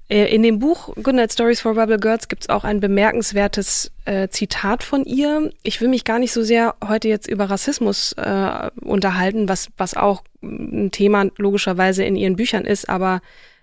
Äh, 0.08 0.34
in 0.34 0.42
dem 0.42 0.58
Buch 0.58 0.94
Goodnight 1.02 1.32
Stories 1.32 1.60
for 1.60 1.76
Rebel 1.76 1.98
Girls 1.98 2.28
gibt 2.28 2.44
es 2.44 2.48
auch 2.48 2.64
ein 2.64 2.80
bemerkenswertes 2.80 3.90
äh, 4.04 4.28
Zitat 4.28 4.82
von 4.82 5.04
ihr. 5.04 5.52
Ich 5.62 5.80
will 5.80 5.88
mich 5.88 6.04
gar 6.04 6.18
nicht 6.18 6.32
so 6.32 6.42
sehr 6.42 6.74
heute 6.86 7.08
jetzt 7.08 7.28
über 7.28 7.50
Rassismus 7.50 8.12
äh, 8.14 8.70
unterhalten, 8.80 9.48
was, 9.48 9.68
was 9.76 9.94
auch 9.94 10.22
ein 10.42 10.90
Thema 10.90 11.26
logischerweise 11.36 12.04
in 12.04 12.16
ihren 12.16 12.36
Büchern 12.36 12.64
ist, 12.64 12.88
aber 12.88 13.20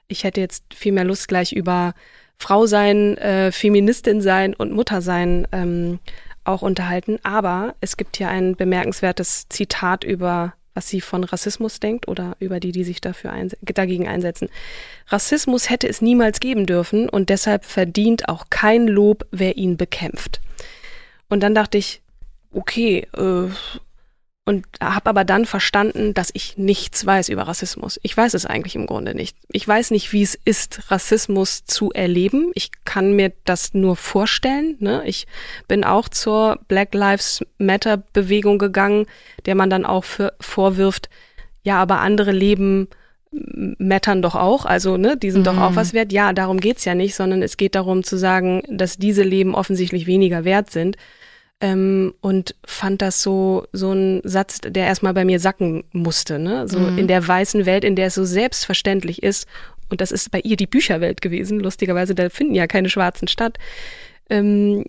ich 0.07 0.23
hätte 0.23 0.41
jetzt 0.41 0.63
viel 0.73 0.91
mehr 0.91 1.03
Lust, 1.03 1.27
gleich 1.27 1.51
über 1.51 1.93
Frau 2.37 2.65
sein, 2.67 3.17
äh, 3.17 3.51
Feministin 3.51 4.21
sein 4.21 4.53
und 4.53 4.71
Mutter 4.71 5.01
sein 5.01 5.47
ähm, 5.51 5.99
auch 6.43 6.61
unterhalten. 6.61 7.17
Aber 7.23 7.75
es 7.81 7.97
gibt 7.97 8.17
hier 8.17 8.29
ein 8.29 8.55
bemerkenswertes 8.55 9.47
Zitat 9.49 10.03
über 10.03 10.53
was 10.75 10.87
sie 10.87 11.01
von 11.01 11.23
Rassismus 11.23 11.79
denkt 11.79 12.07
oder 12.07 12.35
über 12.39 12.59
die, 12.59 12.71
die 12.71 12.83
sich 12.83 13.01
dafür 13.01 13.31
einse 13.31 13.57
dagegen 13.63 14.07
einsetzen. 14.07 14.49
Rassismus 15.07 15.69
hätte 15.69 15.87
es 15.87 16.01
niemals 16.01 16.39
geben 16.39 16.67
dürfen 16.67 17.09
und 17.09 17.29
deshalb 17.29 17.65
verdient 17.65 18.29
auch 18.29 18.51
kein 18.51 18.87
Lob, 18.87 19.25
wer 19.31 19.57
ihn 19.57 19.77
bekämpft. 19.77 20.41
Und 21.29 21.41
dann 21.41 21.55
dachte 21.55 21.77
ich, 21.77 22.01
okay, 22.51 23.07
äh, 23.17 23.47
und 24.45 24.65
habe 24.79 25.09
aber 25.09 25.23
dann 25.23 25.45
verstanden, 25.45 26.13
dass 26.13 26.29
ich 26.33 26.55
nichts 26.55 27.03
weiß 27.03 27.29
über 27.29 27.43
Rassismus. 27.43 27.99
Ich 28.03 28.15
weiß 28.15 28.35
es 28.35 28.45
eigentlich 28.45 28.75
im 28.75 28.85
Grunde 28.85 29.15
nicht. 29.15 29.35
Ich 29.51 29.67
weiß 29.67 29.89
nicht, 29.89 30.13
wie 30.13 30.21
es 30.21 30.35
ist, 30.35 30.91
Rassismus 30.91 31.65
zu 31.65 31.91
erleben. 31.91 32.51
Ich 32.53 32.69
kann 32.85 33.15
mir 33.15 33.33
das 33.45 33.73
nur 33.73 33.95
vorstellen. 33.95 34.77
Ne? 34.79 35.01
Ich 35.07 35.25
bin 35.67 35.83
auch 35.83 36.07
zur 36.09 36.59
Black 36.67 36.93
Lives 36.93 37.43
Matter 37.57 37.97
Bewegung 37.97 38.59
gegangen, 38.59 39.07
der 39.47 39.55
man 39.55 39.71
dann 39.71 39.83
auch 39.83 40.03
für, 40.03 40.33
vorwirft, 40.39 41.09
ja, 41.63 41.81
aber 41.81 41.99
andere 42.01 42.31
Leben 42.31 42.87
mattern 43.31 44.21
doch 44.21 44.35
auch, 44.35 44.65
also 44.65 44.95
ne, 44.95 45.17
die 45.17 45.31
sind 45.31 45.41
mhm. 45.41 45.45
doch 45.45 45.57
auch 45.57 45.71
mhm. 45.71 45.75
was 45.75 45.93
wert. 45.93 46.13
Ja, 46.13 46.31
darum 46.31 46.59
geht's 46.59 46.85
ja 46.85 46.93
nicht, 46.95 47.15
sondern 47.15 47.41
es 47.41 47.57
geht 47.57 47.75
darum 47.75 48.03
zu 48.03 48.17
sagen, 48.17 48.61
dass 48.69 48.97
diese 48.97 49.23
Leben 49.23 49.55
offensichtlich 49.55 50.05
weniger 50.05 50.45
wert 50.45 50.71
sind 50.71 50.95
ähm, 51.61 52.13
und 52.21 52.55
fand 52.65 53.01
das 53.01 53.21
so, 53.21 53.65
so 53.71 53.93
ein 53.93 54.21
Satz, 54.23 54.59
der 54.61 54.85
erstmal 54.85 55.13
bei 55.13 55.25
mir 55.25 55.39
sacken 55.39 55.83
musste. 55.91 56.37
Ne? 56.39 56.67
So 56.67 56.79
mhm. 56.79 56.97
in 56.97 57.07
der 57.07 57.25
weißen 57.25 57.65
Welt, 57.65 57.83
in 57.83 57.95
der 57.95 58.07
es 58.07 58.15
so 58.15 58.25
selbstverständlich 58.25 59.23
ist, 59.23 59.47
und 59.89 60.01
das 60.01 60.11
ist 60.11 60.31
bei 60.31 60.39
ihr 60.39 60.57
die 60.57 60.67
Bücherwelt 60.67 61.21
gewesen, 61.21 61.59
lustigerweise, 61.59 62.15
da 62.15 62.29
finden 62.29 62.55
ja 62.55 62.67
keine 62.67 62.89
Schwarzen 62.89 63.27
statt. 63.27 63.57
Ähm, 64.29 64.85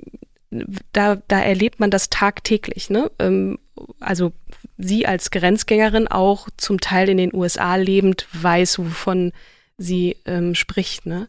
da, 0.93 1.17
da 1.29 1.41
erlebt 1.41 1.81
man 1.81 1.91
das 1.91 2.09
tagtäglich, 2.09 2.89
ne? 2.89 3.11
Ähm, 3.19 3.59
also 4.01 4.33
sie 4.79 5.07
als 5.07 5.31
Grenzgängerin 5.31 6.09
auch 6.09 6.49
zum 6.57 6.81
Teil 6.81 7.09
in 7.09 7.19
den 7.19 7.35
USA 7.35 7.77
lebend 7.77 8.27
weiß, 8.33 8.79
wovon 8.79 9.33
sie 9.79 10.17
ähm, 10.25 10.55
spricht. 10.55 11.07
Ne? 11.07 11.29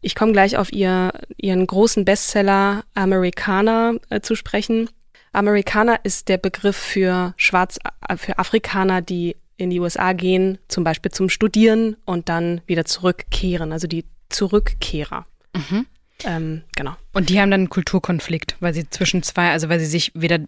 Ich 0.00 0.14
komme 0.14 0.32
gleich 0.32 0.56
auf 0.56 0.72
ihr, 0.72 1.12
ihren 1.36 1.66
großen 1.66 2.04
Bestseller 2.04 2.84
Americana 2.94 3.94
äh, 4.10 4.20
zu 4.20 4.34
sprechen. 4.34 4.90
Amerikaner 5.32 6.00
ist 6.02 6.28
der 6.28 6.38
Begriff 6.38 6.76
für 6.76 7.34
Schwarz, 7.36 7.78
äh, 8.08 8.16
für 8.16 8.38
Afrikaner, 8.38 9.02
die 9.02 9.36
in 9.56 9.70
die 9.70 9.80
USA 9.80 10.12
gehen, 10.12 10.58
zum 10.68 10.84
Beispiel 10.84 11.10
zum 11.10 11.28
Studieren 11.28 11.96
und 12.04 12.28
dann 12.28 12.60
wieder 12.66 12.84
zurückkehren, 12.84 13.72
also 13.72 13.86
die 13.86 14.04
Zurückkehrer. 14.28 15.26
Mhm. 15.54 15.86
Ähm, 16.24 16.62
genau. 16.74 16.96
Und 17.12 17.28
die 17.28 17.40
haben 17.40 17.50
dann 17.50 17.60
einen 17.60 17.70
Kulturkonflikt, 17.70 18.56
weil 18.60 18.74
sie 18.74 18.88
zwischen 18.90 19.22
zwei, 19.22 19.50
also 19.50 19.68
weil 19.68 19.80
sie 19.80 19.86
sich 19.86 20.12
weder 20.14 20.40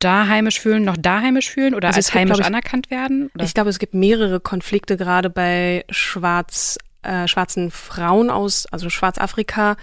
da 0.00 0.26
heimisch 0.26 0.60
fühlen, 0.60 0.84
noch 0.84 0.96
da 0.98 1.20
heimisch 1.20 1.50
fühlen 1.50 1.74
oder 1.74 1.88
also 1.88 1.98
als 1.98 2.12
heimisch 2.12 2.40
ich, 2.40 2.44
anerkannt 2.44 2.90
werden? 2.90 3.30
Oder? 3.34 3.44
Ich 3.44 3.54
glaube, 3.54 3.70
es 3.70 3.78
gibt 3.78 3.94
mehrere 3.94 4.40
Konflikte 4.40 4.96
gerade 4.96 5.30
bei 5.30 5.84
schwarz, 5.90 6.78
äh, 7.02 7.28
schwarzen 7.28 7.70
Frauen 7.70 8.30
aus, 8.30 8.66
also 8.66 8.90
Schwarzafrika, 8.90 9.76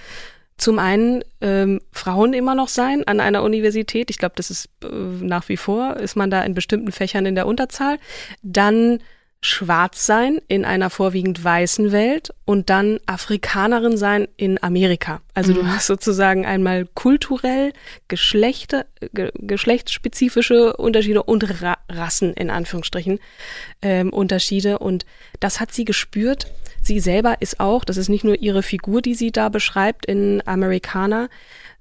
zum 0.58 0.80
einen 0.80 1.24
ähm, 1.40 1.80
Frauen 1.92 2.34
immer 2.34 2.56
noch 2.56 2.68
sein 2.68 3.08
an 3.08 3.20
einer 3.20 3.44
Universität. 3.44 4.10
Ich 4.10 4.18
glaube, 4.18 4.34
das 4.36 4.50
ist 4.50 4.70
äh, 4.84 4.88
nach 4.88 5.48
wie 5.50 5.58
vor, 5.58 5.98
ist 5.98 6.16
man 6.16 6.32
da 6.32 6.42
in 6.42 6.56
bestimmten 6.56 6.92
Fächern 6.92 7.28
in 7.28 7.36
der 7.36 7.46
Unterzahl. 7.46 8.00
Dann 8.42 9.00
schwarz 9.48 10.06
sein 10.06 10.40
in 10.48 10.66
einer 10.66 10.90
vorwiegend 10.90 11.44
weißen 11.44 11.92
Welt 11.92 12.34
und 12.46 12.70
dann 12.70 13.00
Afrikanerin 13.06 13.98
sein 13.98 14.28
in 14.38 14.62
Amerika. 14.62 15.22
Also 15.34 15.52
mhm. 15.52 15.56
du 15.56 15.68
hast 15.68 15.88
sozusagen 15.88 16.46
einmal 16.46 16.86
kulturell 16.94 17.74
Geschlechter, 18.08 18.86
ge 19.14 19.32
geschlechtsspezifische 19.36 20.78
Unterschiede 20.78 21.24
und 21.24 21.62
Ra 21.62 21.78
Rassen 21.90 22.34
in 22.34 22.50
Anführungsstrichen 22.50 23.20
ähm, 23.82 24.12
Unterschiede 24.12 24.80
und 24.80 25.06
das 25.40 25.60
hat 25.60 25.72
sie 25.72 25.86
gespürt. 25.86 26.48
Sie 26.82 27.00
selber 27.00 27.42
ist 27.42 27.60
auch, 27.60 27.84
das 27.84 27.98
ist 27.98 28.10
nicht 28.10 28.24
nur 28.24 28.40
ihre 28.40 28.64
Figur, 28.64 29.02
die 29.02 29.16
sie 29.16 29.32
da 29.32 29.50
beschreibt 29.50 30.06
in 30.06 30.42
Amerikaner, 30.46 31.30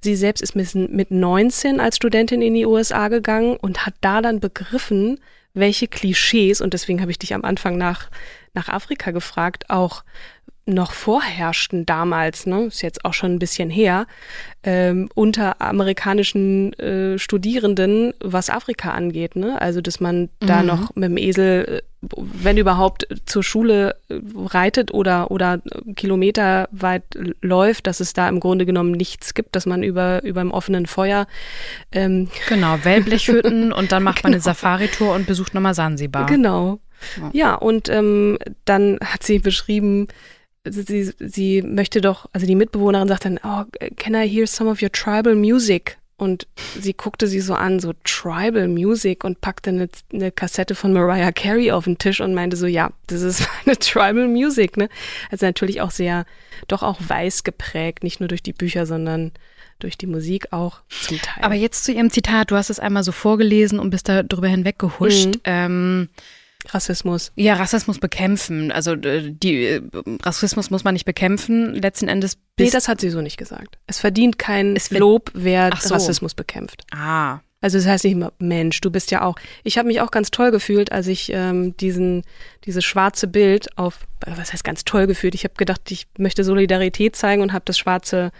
Sie 0.01 0.15
selbst 0.15 0.41
ist 0.41 0.55
mit 0.55 1.11
19 1.11 1.81
als 1.81 1.97
Studentin 1.97 2.43
in 2.43 2.55
die 2.55 2.67
USA 2.67 3.09
gegangen 3.09 3.57
und 3.57 3.87
hat 3.87 3.95
da 4.01 4.23
dann 4.23 4.41
begriffen, 4.41 5.19
welche 5.57 5.89
Klischees, 5.89 6.61
und 6.61 6.75
deswegen 6.75 7.01
habe 7.01 7.11
ich 7.11 7.19
dich 7.19 7.35
am 7.35 7.45
Anfang 7.45 7.77
nach, 7.79 8.09
nach 8.55 8.69
Afrika 8.69 9.11
gefragt, 9.11 9.71
auch 9.71 10.05
noch 10.67 10.93
vorherrschten 10.93 11.87
damals, 11.87 12.45
ne, 12.45 12.65
ist 12.67 12.83
jetzt 12.83 13.05
auch 13.05 13.15
schon 13.15 13.35
ein 13.35 13.39
bisschen 13.39 13.71
her, 13.71 14.07
ähm, 14.65 15.09
unter 15.15 15.63
amerikanischen 15.63 16.73
äh, 16.75 17.21
Studierenden, 17.21 18.13
was 18.19 18.51
Afrika 18.51 18.91
angeht. 18.91 19.37
Ne? 19.37 19.61
Also, 19.61 19.81
dass 19.81 20.01
man 20.01 20.23
mhm. 20.23 20.29
da 20.41 20.65
noch 20.65 20.95
mit 20.97 21.05
dem 21.05 21.19
Esel, 21.19 21.83
äh, 22.03 22.09
wenn 22.17 22.57
überhaupt, 22.57 23.07
zur 23.27 23.45
Schule 23.45 23.95
äh, 24.09 24.19
reitet 24.35 24.93
oder, 24.93 25.31
oder 25.31 25.61
kilometerweit 25.95 27.05
läuft, 27.43 27.87
dass 27.87 28.01
es 28.01 28.13
da 28.13 28.29
im 28.29 28.41
Grunde 28.41 28.67
genommen 28.67 28.91
nichts 28.91 29.35
gibt, 29.35 29.55
dass 29.55 29.67
man 29.67 29.85
über, 29.85 30.25
über 30.25 30.41
dem 30.41 30.51
offenen 30.51 30.87
Feuer. 30.87 31.29
Ähm 31.93 32.29
genau, 32.49 32.77
Wellblechhütten 32.83 33.73
und 33.73 33.93
dann 33.93 34.03
macht 34.03 34.25
man 34.25 34.33
eine 34.33 34.41
genau. 34.41 34.53
Safari-Tour 34.53 35.15
und 35.15 35.29
besucht 35.29 35.55
nochmal 35.55 35.75
Sansibar. 35.75 36.27
Genau. 36.27 36.81
Ja, 37.17 37.31
ja 37.33 37.55
und 37.55 37.89
ähm, 37.89 38.39
dann 38.65 38.99
hat 39.05 39.23
sie 39.23 39.39
beschrieben, 39.39 40.09
sie, 40.71 41.13
sie 41.19 41.63
möchte 41.63 42.01
doch, 42.01 42.29
also 42.33 42.47
die 42.47 42.55
Mitbewohnerin 42.55 43.09
sagt 43.09 43.25
dann, 43.25 43.41
oh, 43.43 43.65
can 43.97 44.15
I 44.15 44.29
hear 44.29 44.47
some 44.47 44.71
of 44.71 44.83
your 44.83 44.91
tribal 44.91 45.35
music? 45.35 45.99
Und 46.19 46.47
sie 46.81 46.95
guckte 46.95 47.27
sie 47.27 47.41
so 47.41 47.53
an, 47.53 47.79
so 47.79 47.93
Tribal 48.05 48.69
Music 48.69 49.23
und 49.23 49.43
packte 49.43 49.69
eine, 49.69 49.89
eine 50.11 50.33
Kassette 50.33 50.75
von 50.75 50.95
Mariah 50.95 51.31
Carey 51.31 51.71
auf 51.73 51.85
den 51.85 51.99
Tisch 51.99 52.23
und 52.23 52.33
meinte 52.33 52.57
so, 52.57 52.67
ja, 52.67 52.91
das 53.07 53.21
ist 53.21 53.47
eine 53.67 53.77
Tribal 53.77 54.27
Music, 54.27 54.79
ne? 54.79 54.89
Also 55.31 55.45
natürlich 55.45 55.83
auch 55.83 55.91
sehr, 55.91 56.25
doch 56.69 56.83
auch 56.83 56.99
weiß 57.07 57.45
geprägt, 57.45 58.03
nicht 58.03 58.21
nur 58.21 58.29
durch 58.29 58.43
die 58.43 58.55
Bücher, 58.55 58.87
sondern 58.87 59.33
durch 59.79 59.99
die 59.99 60.07
Musik 60.07 60.55
auch 60.55 60.81
zum 60.89 61.21
Teil. 61.21 61.45
Aber 61.45 61.55
jetzt 61.55 61.85
zu 61.85 61.93
ihrem 61.93 62.11
Zitat, 62.11 62.51
du 62.51 62.57
hast 62.57 62.71
es 62.71 62.81
einmal 62.81 63.03
so 63.03 63.13
vorgelesen 63.13 63.79
und 63.79 63.91
bist 63.91 64.09
da 64.09 64.23
drüber 64.23 64.49
hinweggehuscht. 64.49 65.27
Mhm. 65.27 65.41
Ähm, 65.45 66.09
Rassismus. 66.69 67.33
Ja, 67.37 67.55
Rassismus 67.55 67.99
bekämpfen. 67.99 68.73
Also 68.73 68.93
äh, 68.93 69.31
die 69.31 69.65
äh, 69.65 69.83
Rassismus 70.23 70.71
muss 70.71 70.85
man 70.85 70.95
nicht 70.95 71.05
bekämpfen. 71.05 71.75
Letzten 71.75 72.09
Endes. 72.09 72.39
Nee, 72.59 72.71
das 72.71 72.89
hat 72.89 73.01
sie 73.01 73.11
so 73.11 73.21
nicht 73.21 73.37
gesagt. 73.37 73.79
Es 73.87 73.99
verdient 73.99 74.39
kein 74.39 74.75
es 74.77 74.91
Lob, 74.91 75.31
wer 75.35 75.71
so. 75.79 75.95
Rassismus 75.95 76.35
bekämpft. 76.35 76.85
Ah. 76.93 77.41
Also 77.61 77.79
das 77.79 77.87
heißt 77.87 78.05
nicht 78.05 78.13
immer, 78.13 78.33
Mensch, 78.39 78.81
du 78.81 78.91
bist 78.91 79.11
ja 79.11 79.23
auch. 79.23 79.37
Ich 79.65 79.79
habe 79.79 79.89
mich 79.89 80.01
auch 80.01 80.11
ganz 80.11 80.31
toll 80.31 80.51
gefühlt, 80.51 80.93
als 80.93 81.07
ich 81.07 81.33
ähm, 81.33 81.77
diesen 81.77 82.23
dieses 82.65 82.85
schwarze 82.85 83.27
Bild 83.27 83.77
auf, 83.79 84.07
was 84.27 84.53
heißt 84.53 84.65
ganz 84.65 84.85
toll 84.85 85.07
gefühlt. 85.07 85.35
Ich 85.35 85.45
habe 85.45 85.55
gedacht, 85.55 85.91
ich 85.91 86.07
möchte 86.19 86.45
Solidarität 86.45 87.17
zeigen 87.17 87.43
und 87.43 87.53
habe 87.53 87.65
das 87.65 87.79
schwarze 87.79 88.31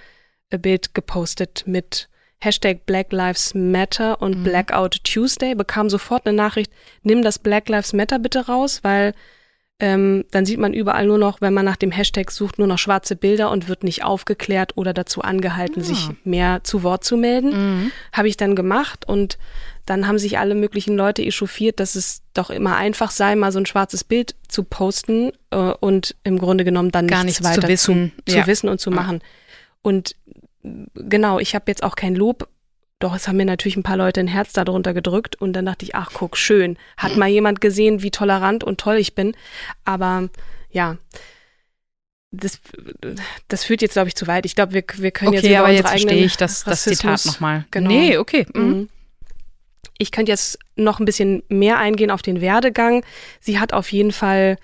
äh, 0.51 0.59
Bild 0.59 0.95
gepostet 0.95 1.65
mit 1.67 2.09
Hashtag 2.39 2.87
Black 2.87 3.13
Lives 3.13 3.55
Matter 3.55 4.21
und 4.21 4.39
mhm. 4.39 4.45
Blackout 4.45 5.03
Tuesday, 5.05 5.55
bekam 5.55 5.89
sofort 5.89 6.27
eine 6.27 6.37
Nachricht, 6.37 6.71
nimm 7.03 7.23
das 7.23 7.39
Black 7.39 7.69
Lives 7.69 7.93
Matter 7.93 8.19
bitte 8.19 8.47
raus, 8.47 8.81
weil 8.83 9.15
ähm, 9.79 10.25
dann 10.31 10.47
sieht 10.47 10.59
man 10.59 10.73
überall 10.73 11.07
nur 11.07 11.19
noch, 11.19 11.43
wenn 11.43 11.53
man 11.53 11.67
nach 11.67 11.77
dem 11.77 11.91
Hashtag 11.91 12.31
sucht, 12.31 12.59
nur 12.59 12.67
noch 12.67 12.79
schwarze 12.79 13.15
Bilder 13.15 13.51
und 13.51 13.69
wird 13.69 13.85
nicht 13.85 14.05
aufgeklärt 14.05 14.73
oder 14.77 14.95
dazu 14.95 15.21
angehalten, 15.21 15.83
ja. 15.83 15.87
sich 15.87 16.09
ah. 16.09 16.15
mehr 16.25 16.65
zu 16.65 16.83
Wort 16.83 17.05
zu 17.05 17.19
melden. 17.19 17.51
Mhm. 17.51 17.93
Habe 18.13 18.29
ich 18.29 18.39
dann 18.39 18.57
gemacht 18.57 19.07
und 19.07 19.37
dann 19.85 20.09
haben 20.09 20.19
sich 20.19 20.39
alle 20.39 20.55
möglichen 20.55 20.97
Leute 20.97 21.23
echauffiert, 21.23 21.79
dass 21.79 21.95
es 21.95 22.23
doch 22.33 22.49
immer 22.49 22.77
einfach 22.77 23.11
sei, 23.11 23.37
mal 23.37 23.53
so 23.53 23.59
ein 23.59 23.67
schwarzes 23.67 24.03
Bild 24.03 24.35
zu 24.49 24.65
posten 24.65 25.31
äh, 25.51 25.57
und 25.57 26.17
im 26.25 26.39
Grunde 26.39 26.65
genommen 26.65 26.91
dann 26.91 27.07
Gar 27.07 27.25
nichts, 27.25 27.41
nichts 27.41 27.57
weiter 27.57 27.67
zu 27.67 27.73
wissen, 27.73 28.13
zu, 28.27 28.35
zu 28.35 28.47
wissen 28.47 28.69
und 28.71 28.81
zu 28.81 28.91
machen. 28.91 29.21
Und 29.83 30.17
genau, 30.95 31.39
ich 31.39 31.55
habe 31.55 31.65
jetzt 31.69 31.83
auch 31.83 31.97
kein 31.97 32.15
Lob. 32.15 32.49
Doch, 32.99 33.15
es 33.15 33.29
haben 33.29 33.37
mir 33.37 33.45
natürlich 33.45 33.77
ein 33.77 33.83
paar 33.83 33.99
Leute 33.99 34.21
ein 34.21 34.29
Herz 34.29 34.55
darunter 34.55 34.95
gedrückt 34.95 35.37
und 35.37 35.53
dann 35.53 35.67
dachte 35.67 35.85
ich, 35.85 35.95
ach 35.95 36.11
guck, 36.15 36.37
schön. 36.37 36.79
Hat 36.97 37.17
mal 37.17 37.29
jemand 37.29 37.61
gesehen, 37.61 38.03
wie 38.03 38.11
tolerant 38.11 38.65
und 38.65 38.81
toll 38.81 38.97
ich 38.97 39.15
bin. 39.15 39.37
Aber 39.85 40.31
ja, 40.71 40.97
das, 42.31 42.61
das 43.49 43.65
führt 43.65 43.83
jetzt, 43.83 43.93
glaube 43.93 44.09
ich, 44.09 44.15
zu 44.15 44.27
weit. 44.27 44.47
Ich 44.47 44.55
glaube, 44.55 44.73
wir, 44.73 44.85
wir 44.97 45.11
können 45.11 45.29
okay, 45.29 45.37
jetzt 45.37 45.47
über 45.47 45.59
aber 45.59 45.71
jetzt 45.71 45.89
verstehe 45.89 46.25
ich 46.25 46.37
das, 46.37 46.65
das 46.65 46.85
Zitat 46.85 47.25
nochmal. 47.27 47.67
Genau. 47.71 47.89
Nee, 47.89 48.17
okay. 48.17 48.47
Mhm. 48.55 48.63
mhm. 48.63 48.89
Ich 49.99 50.13
könnte 50.13 50.31
jetzt 50.31 50.59
noch 50.75 51.01
ein 51.01 51.07
bisschen 51.07 51.43
mehr 51.49 51.79
eingehen 51.79 52.11
auf 52.11 52.21
den 52.21 52.43
Werdegang. 52.43 53.03
Sie 53.41 53.59
hat 53.59 53.73
auf 53.73 53.91
jeden 53.93 54.13
Fall 54.13 54.59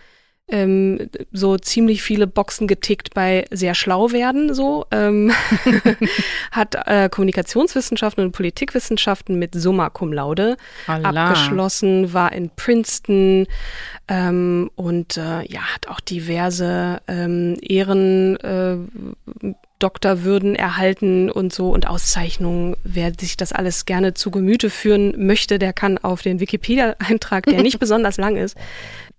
ähm, 0.48 1.08
so 1.32 1.56
ziemlich 1.56 2.02
viele 2.02 2.26
Boxen 2.26 2.66
getickt 2.66 3.14
bei 3.14 3.44
sehr 3.50 3.74
schlau 3.74 4.12
werden, 4.12 4.54
so. 4.54 4.86
Ähm, 4.90 5.32
hat 6.50 6.76
äh, 6.86 7.08
Kommunikationswissenschaften 7.08 8.24
und 8.24 8.32
Politikwissenschaften 8.32 9.38
mit 9.38 9.54
Summa 9.54 9.88
Cum 9.90 10.12
Laude 10.12 10.56
Allah. 10.86 11.28
abgeschlossen, 11.28 12.12
war 12.12 12.32
in 12.32 12.50
Princeton 12.50 13.46
ähm, 14.08 14.70
und 14.74 15.16
äh, 15.16 15.46
ja, 15.46 15.60
hat 15.74 15.88
auch 15.88 16.00
diverse 16.00 17.00
ähm, 17.08 17.56
Ehren 17.62 18.36
äh, 18.40 18.76
Doktorwürden 19.82 20.54
erhalten 20.54 21.28
und 21.28 21.52
so 21.52 21.70
und 21.70 21.88
Auszeichnungen. 21.88 22.76
Wer 22.84 23.12
sich 23.18 23.36
das 23.36 23.52
alles 23.52 23.84
gerne 23.84 24.14
zu 24.14 24.30
Gemüte 24.30 24.70
führen 24.70 25.26
möchte, 25.26 25.58
der 25.58 25.72
kann 25.72 25.98
auf 25.98 26.22
den 26.22 26.38
Wikipedia-Eintrag, 26.38 27.46
der 27.46 27.62
nicht 27.62 27.78
besonders 27.80 28.16
lang 28.16 28.36
ist, 28.36 28.56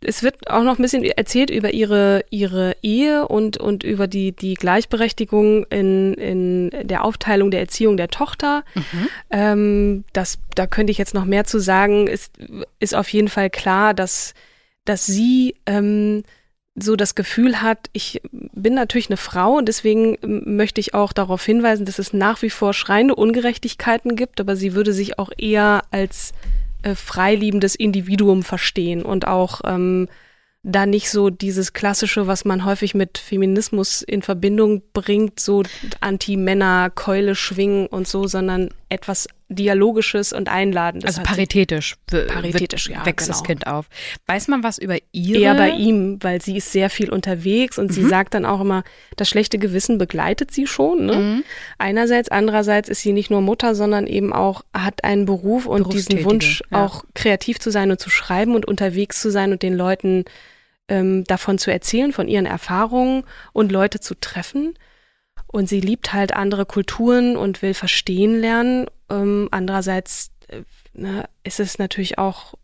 es 0.06 0.24
wird 0.24 0.50
auch 0.50 0.64
noch 0.64 0.78
ein 0.78 0.82
bisschen 0.82 1.04
erzählt 1.04 1.50
über 1.50 1.74
ihre, 1.74 2.24
ihre 2.30 2.76
Ehe 2.82 3.28
und, 3.28 3.58
und 3.58 3.84
über 3.84 4.08
die, 4.08 4.32
die 4.32 4.54
Gleichberechtigung 4.56 5.66
in, 5.66 6.14
in 6.16 6.72
der 6.88 7.04
Aufteilung 7.04 7.52
der 7.52 7.62
Erziehung 7.62 7.98
der 7.98 8.10
Tochter. 8.10 8.64
Mhm. 8.76 9.08
Ähm, 9.30 10.04
das, 10.14 10.40
da 10.56 10.68
könnte 10.68 10.92
ich 10.92 10.98
jetzt 10.98 11.14
noch 11.14 11.26
mehr 11.26 11.46
zu 11.46 11.60
sagen. 11.60 12.08
Ist, 12.08 12.34
ist 12.80 12.96
auf 12.96 13.10
jeden 13.10 13.30
Fall 13.30 13.50
klar, 13.50 13.94
dass, 13.94 14.34
dass 14.86 15.06
sie 15.06 15.56
ähm, 15.66 16.24
so 16.76 16.96
das 16.96 17.16
Gefühl 17.16 17.62
hat, 17.62 17.90
ich 17.94 18.22
bin 18.32 18.74
natürlich 18.74 19.10
eine 19.10 19.18
Frau 19.18 19.58
und 19.58 19.68
deswegen 19.68 20.18
möchte 20.22 20.82
ich 20.82 20.94
auch 20.94 21.14
darauf 21.14 21.46
hinweisen, 21.46 21.86
dass 21.86 22.00
es 22.00 22.14
nach 22.14 22.42
wie 22.42 22.50
vor 22.50 22.74
schreiende 22.74 23.16
Ungerechtigkeiten 23.16 24.16
gibt, 24.16 24.42
aber 24.42 24.56
sie 24.56 24.74
würde 24.74 24.92
sich 24.92 25.20
auch 25.20 25.30
eher 25.38 25.84
als 25.92 26.34
äh, 26.84 26.96
freiliebendes 26.96 27.76
Individuum 27.76 28.44
verstehen 28.44 29.04
und 29.04 29.28
auch 29.28 29.62
ähm, 29.66 30.08
da 30.64 30.86
nicht 30.86 31.10
so 31.10 31.30
dieses 31.30 31.74
klassische, 31.74 32.26
was 32.26 32.46
man 32.46 32.64
häufig 32.64 32.96
mit 32.96 33.18
Feminismus 33.18 34.02
in 34.02 34.22
Verbindung 34.22 34.82
bringt, 34.94 35.40
so 35.40 35.64
Anti-Männer, 36.00 36.90
Keule 36.90 37.36
schwingen 37.36 37.88
und 37.88 38.08
so, 38.08 38.28
sondern 38.28 38.70
etwas 38.88 39.28
dialogisches 39.54 40.34
und 40.34 40.50
einladendes. 40.50 41.08
Also 41.18 41.24
paritätisch, 41.24 41.96
paritätisch 42.08 42.90
ja, 42.90 43.06
wächst 43.06 43.28
genau. 43.28 43.38
das 43.38 43.44
Kind 43.44 43.68
auf. 43.68 43.88
Weiß 44.28 44.48
man 44.48 44.64
was 44.64 44.78
über 44.78 44.98
ihre? 45.12 45.42
Eher 45.42 45.56
bei 45.56 45.72
ihm, 45.72 46.18
weil 46.22 46.42
sie 46.42 46.58
ist 46.58 46.72
sehr 46.72 46.90
viel 46.90 47.10
unterwegs 47.10 47.78
und 47.78 47.90
mhm. 47.90 47.94
sie 47.94 48.06
sagt 48.06 48.34
dann 48.34 48.46
auch 48.46 48.62
immer, 48.62 48.84
das 49.16 49.30
schlechte 49.30 49.58
Gewissen 49.58 49.98
begleitet 49.98 50.52
sie 50.52 50.68
schon. 50.68 51.06
Ne? 51.06 51.16
Mhm. 51.16 51.44
Einerseits, 51.78 52.30
andererseits 52.30 52.90
ist 52.90 53.02
sie 53.02 53.14
nicht 53.14 53.30
nur 53.30 53.42
Mutter, 53.42 53.76
sondern 53.76 54.08
eben 54.08 54.34
auch 54.34 54.64
hat 54.74 55.04
einen 55.04 55.26
Beruf 55.26 55.66
und 55.66 55.94
diesen 55.94 56.24
Wunsch, 56.26 56.64
ja. 56.72 56.86
auch 56.86 57.04
kreativ 57.14 57.60
zu 57.60 57.72
sein 57.72 57.92
und 57.92 58.00
zu 58.00 58.10
schreiben 58.10 58.56
und 58.56 58.66
unterwegs 58.66 59.22
zu 59.22 59.30
sein 59.30 59.52
und 59.52 59.64
den 59.64 59.74
Leuten 59.74 60.26
ähm, 60.88 61.24
davon 61.26 61.58
zu 61.58 61.72
erzählen, 61.72 62.12
von 62.12 62.28
ihren 62.28 62.46
Erfahrungen 62.46 63.24
und 63.54 63.72
Leute 63.72 64.00
zu 64.00 64.16
treffen. 64.16 64.74
Und 65.54 65.70
sie 65.70 65.80
liebt 65.80 66.14
halt 66.14 66.34
andere 66.34 66.66
Kulturen 66.66 67.38
und 67.38 67.62
will 67.62 67.76
verstehen 67.76 68.42
lernen. 68.42 68.88
Ähm, 69.12 69.50
andererseits 69.52 70.32
äh, 70.48 70.64
ne, 70.94 71.30
ist 71.44 71.60
es 71.60 71.78
natürlich 71.78 72.18
auch 72.18 72.56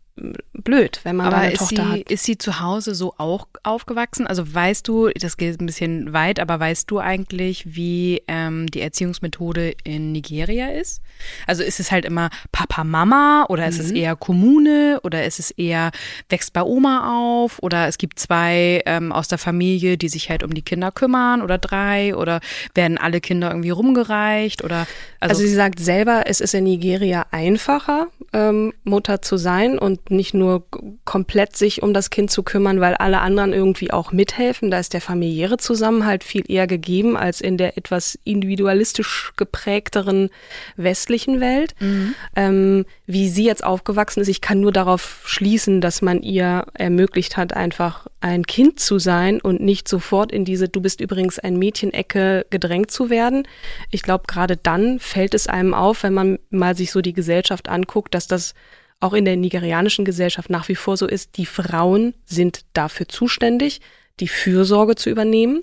blöd, 0.52 1.00
wenn 1.04 1.16
man 1.16 1.28
Aber 1.28 1.38
eine 1.38 1.52
ist 1.52 1.58
Tochter 1.58 1.84
sie, 1.84 2.00
hat. 2.00 2.10
Ist 2.10 2.24
sie 2.24 2.36
zu 2.36 2.60
Hause 2.60 2.94
so 2.94 3.14
auch 3.16 3.46
aufgewachsen? 3.62 4.26
Also 4.26 4.52
weißt 4.52 4.86
du, 4.86 5.08
das 5.08 5.36
geht 5.36 5.60
ein 5.60 5.66
bisschen 5.66 6.12
weit, 6.12 6.40
aber 6.40 6.60
weißt 6.60 6.90
du 6.90 6.98
eigentlich, 6.98 7.74
wie 7.74 8.22
ähm, 8.28 8.66
die 8.66 8.80
Erziehungsmethode 8.80 9.74
in 9.84 10.12
Nigeria 10.12 10.68
ist? 10.68 11.00
Also 11.46 11.62
ist 11.62 11.80
es 11.80 11.90
halt 11.90 12.04
immer 12.04 12.30
Papa, 12.52 12.84
Mama 12.84 13.46
oder 13.48 13.66
ist 13.66 13.78
mhm. 13.78 13.84
es 13.84 13.90
eher 13.92 14.16
Kommune 14.16 15.00
oder 15.02 15.24
ist 15.24 15.38
es 15.38 15.50
eher 15.50 15.90
wächst 16.28 16.52
bei 16.52 16.62
Oma 16.62 17.40
auf 17.40 17.58
oder 17.62 17.86
es 17.86 17.96
gibt 17.96 18.18
zwei 18.18 18.82
ähm, 18.86 19.12
aus 19.12 19.28
der 19.28 19.38
Familie, 19.38 19.96
die 19.96 20.08
sich 20.08 20.30
halt 20.30 20.42
um 20.42 20.52
die 20.52 20.62
Kinder 20.62 20.90
kümmern 20.90 21.42
oder 21.42 21.58
drei 21.58 22.14
oder 22.14 22.40
werden 22.74 22.98
alle 22.98 23.20
Kinder 23.20 23.50
irgendwie 23.50 23.70
rumgereicht 23.70 24.64
oder 24.64 24.86
also, 25.20 25.34
also 25.34 25.42
sie 25.42 25.54
sagt 25.54 25.80
selber, 25.80 26.24
es 26.26 26.40
ist 26.40 26.54
in 26.54 26.64
Nigeria 26.64 27.26
einfacher, 27.30 28.08
ähm, 28.32 28.72
Mutter 28.84 29.22
zu 29.22 29.36
sein 29.36 29.78
und 29.78 29.99
nicht 30.08 30.34
nur 30.34 30.64
komplett 31.04 31.56
sich 31.56 31.82
um 31.82 31.92
das 31.92 32.10
Kind 32.10 32.30
zu 32.30 32.42
kümmern, 32.42 32.80
weil 32.80 32.94
alle 32.94 33.20
anderen 33.20 33.52
irgendwie 33.52 33.90
auch 33.92 34.12
mithelfen. 34.12 34.70
Da 34.70 34.78
ist 34.78 34.94
der 34.94 35.00
familiäre 35.00 35.58
Zusammenhalt 35.58 36.24
viel 36.24 36.50
eher 36.50 36.66
gegeben 36.66 37.16
als 37.16 37.40
in 37.40 37.56
der 37.56 37.76
etwas 37.76 38.18
individualistisch 38.24 39.32
geprägteren 39.36 40.30
westlichen 40.76 41.40
Welt. 41.40 41.74
Mhm. 41.80 42.14
Ähm, 42.36 42.86
wie 43.06 43.28
sie 43.28 43.44
jetzt 43.44 43.64
aufgewachsen 43.64 44.20
ist, 44.20 44.28
ich 44.28 44.40
kann 44.40 44.60
nur 44.60 44.72
darauf 44.72 45.22
schließen, 45.24 45.80
dass 45.80 46.00
man 46.00 46.22
ihr 46.22 46.64
ermöglicht 46.74 47.36
hat, 47.36 47.54
einfach 47.54 48.06
ein 48.20 48.46
Kind 48.46 48.78
zu 48.80 48.98
sein 48.98 49.40
und 49.40 49.60
nicht 49.60 49.88
sofort 49.88 50.30
in 50.30 50.44
diese 50.44 50.68
Du 50.68 50.80
bist 50.80 51.00
übrigens 51.00 51.38
ein 51.38 51.58
Mädchenecke 51.58 52.46
gedrängt 52.50 52.90
zu 52.90 53.10
werden. 53.10 53.48
Ich 53.90 54.02
glaube, 54.02 54.24
gerade 54.26 54.56
dann 54.56 55.00
fällt 55.00 55.34
es 55.34 55.46
einem 55.46 55.74
auf, 55.74 56.02
wenn 56.02 56.14
man 56.14 56.38
mal 56.50 56.76
sich 56.76 56.92
so 56.92 57.00
die 57.00 57.14
Gesellschaft 57.14 57.68
anguckt, 57.68 58.14
dass 58.14 58.26
das 58.26 58.54
auch 59.00 59.14
in 59.14 59.24
der 59.24 59.36
nigerianischen 59.36 60.04
Gesellschaft 60.04 60.50
nach 60.50 60.68
wie 60.68 60.74
vor 60.74 60.96
so 60.96 61.06
ist, 61.06 61.36
die 61.36 61.46
Frauen 61.46 62.14
sind 62.26 62.60
dafür 62.74 63.08
zuständig, 63.08 63.80
die 64.20 64.28
Fürsorge 64.28 64.94
zu 64.94 65.08
übernehmen. 65.08 65.62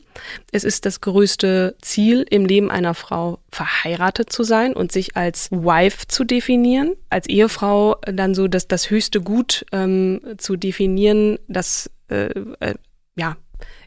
Es 0.51 0.63
ist 0.63 0.85
das 0.85 1.01
größte 1.01 1.75
Ziel 1.81 2.25
im 2.29 2.45
Leben 2.45 2.71
einer 2.71 2.95
Frau, 2.95 3.39
verheiratet 3.51 4.31
zu 4.31 4.43
sein 4.43 4.73
und 4.73 4.91
sich 4.91 5.15
als 5.15 5.51
Wife 5.51 6.07
zu 6.07 6.23
definieren, 6.23 6.95
als 7.09 7.27
Ehefrau 7.27 7.97
dann 8.01 8.33
so 8.33 8.47
das, 8.47 8.67
das 8.67 8.89
höchste 8.89 9.21
Gut 9.21 9.65
ähm, 9.71 10.19
zu 10.37 10.55
definieren, 10.55 11.37
das 11.47 11.91
äh, 12.09 12.31
äh, 12.59 12.73
ja 13.15 13.37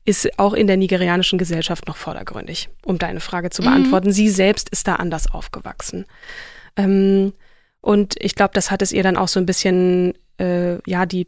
ist 0.05 0.39
auch 0.39 0.55
in 0.55 0.67
der 0.67 0.77
nigerianischen 0.77 1.39
Gesellschaft 1.39 1.87
noch 1.87 1.97
vordergründig, 1.97 2.71
um 2.85 2.99
deine 2.99 3.21
Frage 3.21 3.51
zu 3.51 3.63
beantworten. 3.63 4.09
Mhm. 4.09 4.13
Sie 4.13 4.29
selbst 4.29 4.71
ist 4.71 4.89
da 4.89 4.97
anders 4.97 5.31
aufgewachsen. 5.31 6.07
Ähm, 6.77 7.33
und 7.81 8.15
ich 8.19 8.35
glaube, 8.35 8.53
das 8.55 8.71
hat 8.71 8.83
es 8.83 8.93
ihr 8.93 9.03
dann 9.03 9.17
auch 9.17 9.29
so 9.29 9.41
ein 9.41 9.47
bisschen, 9.47 10.15
äh, 10.39 10.79
ja, 10.89 11.07
die, 11.07 11.27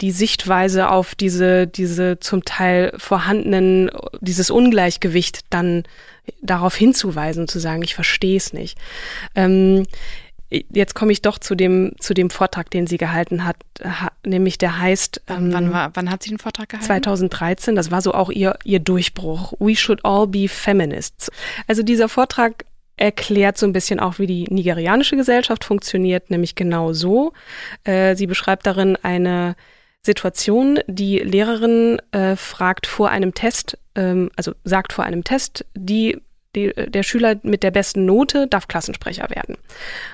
die 0.00 0.10
Sichtweise 0.10 0.90
auf 0.90 1.14
diese, 1.14 1.66
diese 1.66 2.18
zum 2.18 2.44
Teil 2.44 2.92
vorhandenen, 2.96 3.90
dieses 4.20 4.50
Ungleichgewicht 4.50 5.40
dann 5.50 5.84
darauf 6.42 6.74
hinzuweisen, 6.74 7.48
zu 7.48 7.58
sagen, 7.58 7.82
ich 7.82 7.94
verstehe 7.94 8.36
es 8.36 8.52
nicht. 8.52 8.78
Ähm, 9.34 9.86
jetzt 10.50 10.94
komme 10.94 11.12
ich 11.12 11.22
doch 11.22 11.38
zu 11.38 11.54
dem, 11.54 11.92
zu 12.00 12.14
dem 12.14 12.30
Vortrag, 12.30 12.70
den 12.70 12.86
sie 12.86 12.96
gehalten 12.96 13.44
hat, 13.44 13.56
ha, 13.84 14.10
nämlich 14.26 14.58
der 14.58 14.78
heißt. 14.78 15.22
Ähm, 15.28 15.52
wann, 15.52 15.72
war, 15.72 15.90
wann 15.94 16.10
hat 16.10 16.22
sie 16.22 16.30
den 16.30 16.38
Vortrag 16.38 16.70
gehalten? 16.70 16.86
2013, 16.86 17.76
das 17.76 17.90
war 17.90 18.02
so 18.02 18.12
auch 18.12 18.30
ihr, 18.30 18.58
ihr 18.64 18.80
Durchbruch. 18.80 19.52
We 19.60 19.76
should 19.76 20.04
all 20.04 20.26
be 20.26 20.48
feminists. 20.48 21.30
Also 21.68 21.82
dieser 21.82 22.08
Vortrag 22.08 22.64
erklärt 23.00 23.56
so 23.56 23.66
ein 23.66 23.72
bisschen 23.72 23.98
auch, 23.98 24.18
wie 24.18 24.26
die 24.26 24.44
nigerianische 24.44 25.16
Gesellschaft 25.16 25.64
funktioniert, 25.64 26.30
nämlich 26.30 26.54
genau 26.54 26.92
so. 26.92 27.32
Äh, 27.84 28.14
sie 28.14 28.26
beschreibt 28.26 28.66
darin 28.66 28.96
eine 28.96 29.56
Situation, 30.02 30.80
die 30.86 31.18
Lehrerin 31.18 32.00
äh, 32.12 32.36
fragt 32.36 32.86
vor 32.86 33.10
einem 33.10 33.34
Test, 33.34 33.78
ähm, 33.94 34.30
also 34.36 34.52
sagt 34.64 34.92
vor 34.92 35.04
einem 35.04 35.24
Test, 35.24 35.64
die, 35.74 36.20
die, 36.54 36.72
der 36.74 37.02
Schüler 37.02 37.36
mit 37.42 37.62
der 37.62 37.70
besten 37.70 38.04
Note 38.04 38.46
darf 38.46 38.68
Klassensprecher 38.68 39.30
werden. 39.30 39.56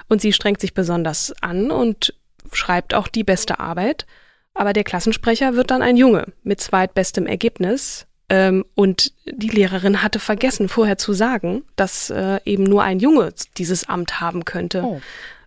Und 0.09 0.21
sie 0.21 0.33
strengt 0.33 0.61
sich 0.61 0.75
besonders 0.75 1.35
an 1.43 1.71
und 1.71 2.15
schreibt 2.53 2.95
auch 2.95 3.09
die 3.09 3.25
beste 3.25 3.59
Arbeit. 3.59 4.07
Aber 4.55 4.73
der 4.73 4.85
Klassensprecher 4.85 5.55
wird 5.55 5.71
dann 5.71 5.83
ein 5.83 5.97
Junge 5.97 6.33
mit 6.43 6.61
zweitbestem 6.61 7.27
Ergebnis 7.27 8.07
ähm, 8.29 8.65
und 8.75 9.13
die 9.25 9.49
Lehrerin 9.49 10.03
hatte 10.03 10.19
vergessen, 10.19 10.69
vorher 10.69 10.99
zu 10.99 11.13
sagen, 11.13 11.63
dass 11.77 12.11
äh, 12.11 12.41
eben 12.45 12.65
nur 12.65 12.83
ein 12.83 12.99
Junge 12.99 13.33
dieses 13.57 13.89
Amt 13.89 14.21
haben 14.21 14.45
könnte. 14.45 14.83
Oh. 14.83 15.01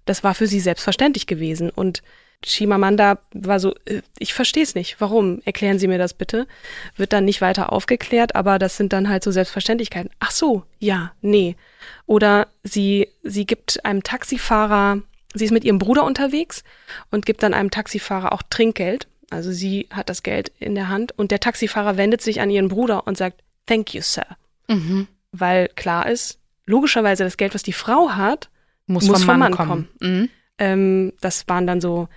Das 0.05 0.23
war 0.23 0.33
für 0.33 0.47
sie 0.47 0.59
selbstverständlich 0.59 1.27
gewesen. 1.27 1.69
Und 1.69 2.01
Shimamanda 2.45 3.19
war 3.33 3.59
so, 3.59 3.75
äh, 3.85 4.01
ich 4.17 4.33
verstehe 4.33 4.63
es 4.63 4.75
nicht. 4.75 5.01
Warum? 5.01 5.41
Erklären 5.43 5.77
Sie 5.77 5.87
mir 5.87 5.97
das 5.97 6.13
bitte. 6.13 6.47
Wird 6.95 7.11
dann 7.11 7.25
nicht 7.25 7.41
weiter 7.41 7.73
aufgeklärt, 7.73 8.35
aber 8.35 8.59
das 8.59 8.77
sind 8.77 8.93
dann 8.93 9.09
halt 9.09 9.25
so 9.25 9.31
Selbstverständlichkeiten. 9.31 10.11
Ach 10.19 10.31
so, 10.31 10.63
ja, 10.79 11.11
nee. 11.21 11.57
Oder 12.05 12.47
sie, 12.63 13.09
sie 13.23 13.45
gibt 13.45 13.83
einem 13.83 14.03
Taxifahrer, 14.03 15.01
sie 15.33 15.45
ist 15.45 15.51
mit 15.51 15.65
ihrem 15.65 15.79
Bruder 15.79 16.05
unterwegs 16.05 16.63
und 17.11 17.25
gibt 17.25 17.43
dann 17.43 17.53
einem 17.53 17.71
Taxifahrer 17.71 18.31
auch 18.31 18.41
Trinkgeld 18.49 19.07
also 19.29 19.51
sie 19.51 19.87
hat 19.91 20.09
das 20.09 20.23
Geld 20.23 20.51
in 20.59 20.75
der 20.75 20.89
Hand 20.89 21.17
und 21.17 21.31
der 21.31 21.39
Taxifahrer 21.39 21.97
wendet 21.97 22.21
sich 22.21 22.41
an 22.41 22.49
ihren 22.49 22.67
Bruder 22.67 23.07
und 23.07 23.17
sagt, 23.17 23.43
Thank 23.65 23.93
you, 23.93 24.01
Sir. 24.01 24.25
Mhm. 24.67 25.07
Weil 25.31 25.67
klar 25.69 26.09
ist, 26.09 26.39
logischerweise 26.65 27.23
das 27.23 27.37
Geld, 27.37 27.53
was 27.53 27.63
die 27.63 27.73
Frau 27.73 28.11
hat, 28.11 28.49
muss, 28.87 29.07
muss 29.07 29.19
vom, 29.19 29.25
vom, 29.25 29.39
Mann, 29.39 29.51
Mann 29.51 29.51
kommen. 29.53 29.89
kommen. 29.99 30.19
Mhm. 30.21 30.29
Ähm, 30.57 31.13
das 31.21 31.47
waren 31.47 31.67
dann 31.67 31.81
so, 31.81 32.07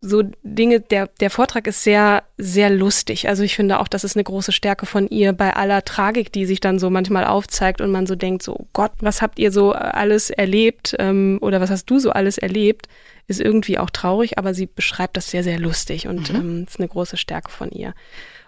so 0.00 0.22
Dinge, 0.42 0.80
der, 0.80 1.08
der 1.20 1.30
Vortrag 1.30 1.66
ist 1.66 1.82
sehr, 1.82 2.22
sehr 2.36 2.70
lustig. 2.70 3.28
Also 3.28 3.42
ich 3.42 3.56
finde 3.56 3.80
auch, 3.80 3.88
das 3.88 4.04
ist 4.04 4.16
eine 4.16 4.22
große 4.22 4.52
Stärke 4.52 4.86
von 4.86 5.08
ihr 5.08 5.32
bei 5.32 5.54
aller 5.54 5.84
Tragik, 5.84 6.32
die 6.32 6.46
sich 6.46 6.60
dann 6.60 6.78
so 6.78 6.88
manchmal 6.88 7.24
aufzeigt 7.24 7.80
und 7.80 7.90
man 7.90 8.06
so 8.06 8.14
denkt, 8.14 8.44
so 8.44 8.68
Gott, 8.72 8.92
was 9.00 9.22
habt 9.22 9.40
ihr 9.40 9.50
so 9.50 9.72
alles 9.72 10.30
erlebt 10.30 10.94
ähm, 11.00 11.38
oder 11.40 11.60
was 11.60 11.70
hast 11.70 11.86
du 11.86 11.98
so 11.98 12.10
alles 12.10 12.38
erlebt? 12.38 12.88
ist 13.28 13.40
irgendwie 13.40 13.78
auch 13.78 13.90
traurig, 13.90 14.38
aber 14.38 14.54
sie 14.54 14.66
beschreibt 14.66 15.16
das 15.16 15.30
sehr, 15.30 15.44
sehr 15.44 15.60
lustig 15.60 16.08
und 16.08 16.32
mhm. 16.32 16.40
ähm, 16.40 16.64
ist 16.66 16.80
eine 16.80 16.88
große 16.88 17.18
Stärke 17.18 17.50
von 17.50 17.70
ihr. 17.70 17.94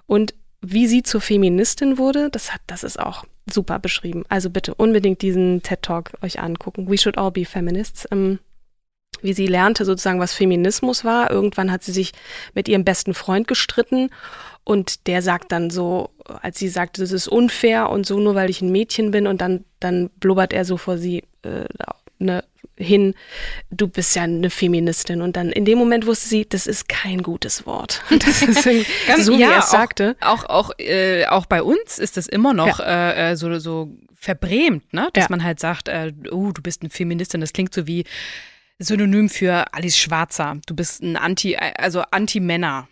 Und 0.07 0.35
wie 0.63 0.87
sie 0.87 1.03
zur 1.03 1.21
Feministin 1.21 1.99
wurde, 1.99 2.31
das 2.31 2.53
hat, 2.53 2.63
das 2.67 2.83
ist 2.83 2.99
auch 2.99 3.25
super 3.51 3.79
beschrieben. 3.79 4.25
Also 4.29 4.51
bitte 4.51 4.75
unbedingt 4.75 5.23
diesen 5.23 5.63
TED 5.63 5.83
Talk 5.83 6.13
euch 6.23 6.41
angucken. 6.41 6.89
We 6.89 6.99
should 6.99 7.19
all 7.19 7.31
be 7.31 7.45
feminists. 7.45 8.09
Ähm, 8.11 8.39
wie 9.23 9.33
sie 9.33 9.47
lernte 9.47 9.85
sozusagen, 9.85 10.21
was 10.21 10.35
Feminismus 10.35 11.05
war. 11.05 11.31
Irgendwann 11.31 11.71
hat 11.71 11.83
sie 11.83 11.93
sich 11.93 12.13
mit 12.55 12.69
ihrem 12.69 12.85
besten 12.85 13.15
Freund 13.15 13.49
gestritten 13.49 14.11
und 14.65 15.07
der 15.07 15.23
sagt 15.23 15.53
dann 15.53 15.71
so, 15.71 16.11
als 16.43 16.59
sie 16.59 16.69
sagte, 16.69 17.01
das 17.01 17.13
ist 17.13 17.29
unfair 17.29 17.91
und 17.91 18.07
so 18.07 18.21
nur 18.21 18.35
weil 18.35 18.51
ich 18.51 18.61
ein 18.61 18.73
Mädchen 18.73 19.11
bin 19.11 19.27
und 19.27 19.41
dann 19.41 19.65
dann 19.81 20.11
blubbert 20.21 20.53
er 20.53 20.65
so 20.65 20.77
vor 20.77 20.99
sie 20.99 21.25
äh, 21.43 21.65
ne, 22.19 22.45
hin, 22.77 23.15
du 23.71 23.89
bist 23.89 24.17
ja 24.17 24.23
eine 24.23 24.51
Feministin. 24.51 25.23
Und 25.23 25.37
dann 25.37 25.51
in 25.51 25.65
dem 25.65 25.79
Moment 25.79 26.07
wusste 26.07 26.29
sie, 26.29 26.47
das 26.49 26.67
ist 26.67 26.89
kein 26.89 27.23
gutes 27.23 27.67
Wort. 27.67 28.03
Das 28.11 28.43
ist 28.43 28.65
Ganz, 29.07 29.27
so, 29.27 29.33
wie 29.33 29.41
ja, 29.41 29.53
er 29.53 29.59
es 29.59 29.71
sagte. 29.71 30.17
Auch, 30.21 30.45
auch, 30.45 30.71
äh, 30.79 31.27
auch 31.27 31.47
bei 31.47 31.63
uns 31.63 31.99
ist 31.99 32.17
das 32.17 32.27
immer 32.27 32.55
noch 32.55 32.79
ja. 32.79 33.31
äh, 33.31 33.37
so, 33.37 33.59
so 33.59 33.91
verbrämt, 34.15 34.93
ne? 34.93 35.09
dass 35.15 35.25
ja. 35.25 35.29
man 35.31 35.45
halt 35.45 35.61
sagt, 35.61 35.89
äh, 35.89 36.13
oh, 36.31 36.53
du 36.53 36.63
bist 36.63 36.83
eine 36.83 36.91
Feministin. 36.91 37.41
Das 37.41 37.53
klingt 37.53 37.75
so 37.75 37.87
wie 37.87 38.05
Synonym 38.81 39.29
für 39.29 39.73
Alice 39.73 39.97
Schwarzer. 39.97 40.57
Du 40.67 40.75
bist 40.75 41.03
ein 41.03 41.17
Anti, 41.17 41.57
also 41.57 42.03
Anti-Männer. 42.11 42.89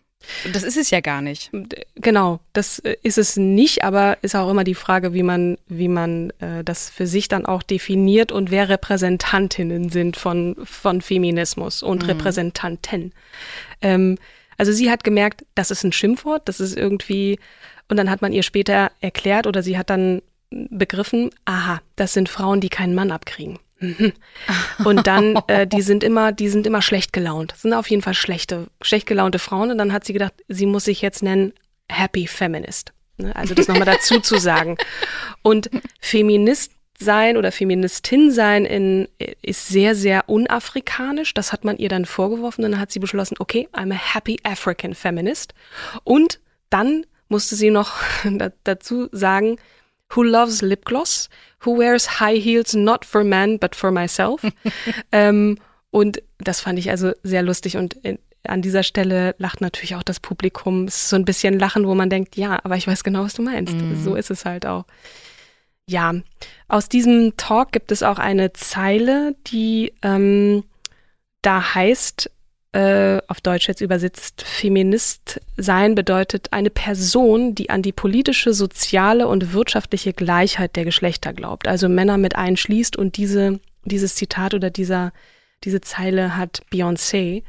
Das 0.52 0.62
ist 0.62 0.76
es 0.76 0.90
ja 0.90 1.00
gar 1.00 1.22
nicht. 1.22 1.50
Genau, 1.94 2.40
das 2.52 2.80
äh, 2.80 2.96
ist 3.02 3.18
es 3.18 3.36
nicht, 3.36 3.84
aber 3.84 4.18
ist 4.22 4.34
auch 4.34 4.50
immer 4.50 4.64
die 4.64 4.74
Frage, 4.74 5.14
wie 5.14 5.22
man, 5.22 5.58
wie 5.68 5.88
man 5.88 6.30
äh, 6.40 6.64
das 6.64 6.90
für 6.90 7.06
sich 7.06 7.28
dann 7.28 7.46
auch 7.46 7.62
definiert 7.62 8.32
und 8.32 8.50
wer 8.50 8.68
Repräsentantinnen 8.68 9.90
sind 9.90 10.16
von, 10.16 10.56
von 10.64 11.00
Feminismus 11.00 11.82
und 11.82 12.02
mhm. 12.02 12.10
Repräsentanten. 12.10 13.12
Ähm, 13.80 14.18
also 14.56 14.72
sie 14.72 14.90
hat 14.90 15.04
gemerkt, 15.04 15.44
das 15.54 15.70
ist 15.70 15.84
ein 15.84 15.92
Schimpfwort, 15.92 16.48
das 16.48 16.58
ist 16.58 16.76
irgendwie, 16.76 17.38
und 17.88 17.96
dann 17.96 18.10
hat 18.10 18.20
man 18.20 18.32
ihr 18.32 18.42
später 18.42 18.90
erklärt 19.00 19.46
oder 19.46 19.62
sie 19.62 19.78
hat 19.78 19.88
dann 19.88 20.20
begriffen, 20.50 21.30
aha, 21.44 21.80
das 21.94 22.12
sind 22.12 22.28
Frauen, 22.28 22.60
die 22.60 22.70
keinen 22.70 22.94
Mann 22.94 23.12
abkriegen. 23.12 23.58
Und 24.84 25.06
dann, 25.06 25.36
äh, 25.46 25.66
die 25.66 25.82
sind 25.82 26.02
immer, 26.02 26.32
die 26.32 26.48
sind 26.48 26.66
immer 26.66 26.82
schlecht 26.82 27.12
gelaunt. 27.12 27.52
Das 27.52 27.62
sind 27.62 27.72
auf 27.72 27.88
jeden 27.90 28.02
Fall 28.02 28.14
schlechte, 28.14 28.66
schlecht 28.80 29.06
gelaunte 29.06 29.38
Frauen. 29.38 29.70
Und 29.70 29.78
dann 29.78 29.92
hat 29.92 30.04
sie 30.04 30.12
gedacht, 30.12 30.34
sie 30.48 30.66
muss 30.66 30.84
sich 30.84 31.00
jetzt 31.00 31.22
nennen 31.22 31.52
Happy 31.88 32.26
Feminist. 32.26 32.92
Ne? 33.18 33.34
Also 33.34 33.54
das 33.54 33.68
nochmal 33.68 33.86
dazu 33.86 34.20
zu 34.20 34.38
sagen. 34.38 34.76
Und 35.42 35.70
Feminist 36.00 36.72
sein 37.00 37.36
oder 37.36 37.52
Feministin 37.52 38.32
sein 38.32 38.64
in, 38.64 39.08
ist 39.42 39.68
sehr, 39.68 39.94
sehr 39.94 40.28
unafrikanisch. 40.28 41.32
Das 41.34 41.52
hat 41.52 41.64
man 41.64 41.78
ihr 41.78 41.88
dann 41.88 42.04
vorgeworfen. 42.04 42.64
Und 42.64 42.72
dann 42.72 42.80
hat 42.80 42.90
sie 42.90 42.98
beschlossen, 42.98 43.36
okay, 43.38 43.68
I'm 43.72 43.92
a 43.92 44.14
happy 44.14 44.38
African 44.42 44.94
feminist. 44.94 45.54
Und 46.02 46.40
dann 46.70 47.06
musste 47.28 47.54
sie 47.54 47.70
noch 47.70 47.92
dazu 48.64 49.08
sagen, 49.12 49.58
who 50.10 50.22
loves 50.22 50.62
lip 50.62 50.84
gloss, 50.84 51.28
who 51.64 51.78
wears 51.78 52.20
high 52.20 52.38
heels 52.40 52.74
not 52.74 53.04
for 53.04 53.24
men, 53.24 53.58
but 53.58 53.74
for 53.74 53.90
myself. 53.90 54.42
ähm, 55.12 55.58
und 55.90 56.22
das 56.38 56.60
fand 56.60 56.78
ich 56.78 56.90
also 56.90 57.12
sehr 57.22 57.42
lustig 57.42 57.76
und 57.76 57.94
in, 57.94 58.18
an 58.44 58.62
dieser 58.62 58.82
Stelle 58.82 59.34
lacht 59.38 59.60
natürlich 59.60 59.96
auch 59.96 60.02
das 60.02 60.20
Publikum. 60.20 60.84
Es 60.84 60.96
ist 60.96 61.08
so 61.10 61.16
ein 61.16 61.24
bisschen 61.24 61.58
Lachen, 61.58 61.86
wo 61.86 61.94
man 61.94 62.10
denkt, 62.10 62.36
ja, 62.36 62.58
aber 62.62 62.76
ich 62.76 62.86
weiß 62.86 63.04
genau, 63.04 63.24
was 63.24 63.34
du 63.34 63.42
meinst. 63.42 63.74
Mhm. 63.74 64.02
So 64.02 64.14
ist 64.14 64.30
es 64.30 64.44
halt 64.44 64.66
auch. 64.66 64.84
Ja, 65.88 66.14
aus 66.68 66.88
diesem 66.88 67.36
Talk 67.36 67.72
gibt 67.72 67.92
es 67.92 68.02
auch 68.02 68.18
eine 68.18 68.52
Zeile, 68.52 69.34
die 69.46 69.94
ähm, 70.02 70.64
da 71.42 71.74
heißt, 71.74 72.30
äh, 72.78 73.20
auf 73.26 73.40
Deutsch 73.40 73.66
jetzt 73.66 73.80
übersetzt, 73.80 74.42
Feminist 74.42 75.40
sein 75.56 75.96
bedeutet 75.96 76.52
eine 76.52 76.70
Person, 76.70 77.56
die 77.56 77.70
an 77.70 77.82
die 77.82 77.90
politische, 77.90 78.54
soziale 78.54 79.26
und 79.26 79.52
wirtschaftliche 79.52 80.12
Gleichheit 80.12 80.76
der 80.76 80.84
Geschlechter 80.84 81.32
glaubt, 81.32 81.66
also 81.66 81.88
Männer 81.88 82.18
mit 82.18 82.36
einschließt 82.36 82.96
und 82.96 83.16
diese, 83.16 83.58
dieses 83.84 84.14
Zitat 84.14 84.54
oder 84.54 84.70
dieser, 84.70 85.12
diese 85.64 85.80
Zeile 85.80 86.36
hat 86.36 86.62
Beyoncé 86.72 87.42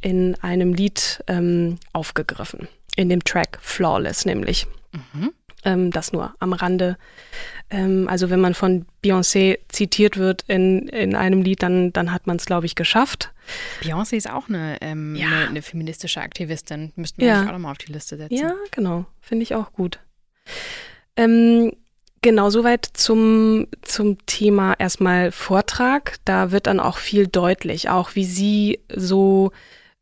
in 0.00 0.34
einem 0.42 0.74
Lied 0.74 1.22
ähm, 1.28 1.78
aufgegriffen, 1.92 2.66
in 2.96 3.08
dem 3.08 3.22
Track 3.22 3.60
Flawless 3.62 4.24
nämlich. 4.24 4.66
Mhm. 4.90 5.32
Ähm, 5.64 5.90
das 5.90 6.12
nur 6.12 6.34
am 6.40 6.52
Rande. 6.52 6.96
Ähm, 7.70 8.08
also 8.08 8.30
wenn 8.30 8.40
man 8.40 8.54
von 8.54 8.84
Beyoncé 9.04 9.58
zitiert 9.68 10.16
wird 10.16 10.44
in, 10.48 10.88
in 10.88 11.14
einem 11.14 11.42
Lied, 11.42 11.62
dann, 11.62 11.92
dann 11.92 12.12
hat 12.12 12.26
man 12.26 12.36
es, 12.36 12.46
glaube 12.46 12.66
ich, 12.66 12.74
geschafft. 12.74 13.32
Beyoncé 13.82 14.16
ist 14.16 14.30
auch 14.30 14.48
eine, 14.48 14.78
ähm, 14.80 15.14
ja. 15.14 15.26
eine, 15.26 15.48
eine, 15.48 15.62
feministische 15.62 16.20
Aktivistin. 16.20 16.92
Müssten 16.96 17.20
wir 17.20 17.28
ja. 17.28 17.46
auch 17.46 17.52
nochmal 17.52 17.72
auf 17.72 17.78
die 17.78 17.92
Liste 17.92 18.16
setzen. 18.16 18.34
Ja, 18.34 18.54
genau. 18.72 19.06
Finde 19.20 19.44
ich 19.44 19.54
auch 19.54 19.72
gut. 19.72 20.00
Ähm, 21.16 21.72
genau, 22.22 22.50
soweit 22.50 22.88
zum, 22.92 23.68
zum 23.82 24.24
Thema 24.26 24.74
erstmal 24.78 25.30
Vortrag. 25.30 26.18
Da 26.24 26.50
wird 26.50 26.66
dann 26.66 26.80
auch 26.80 26.98
viel 26.98 27.26
deutlich, 27.26 27.88
auch 27.88 28.14
wie 28.14 28.24
sie 28.24 28.80
so 28.94 29.52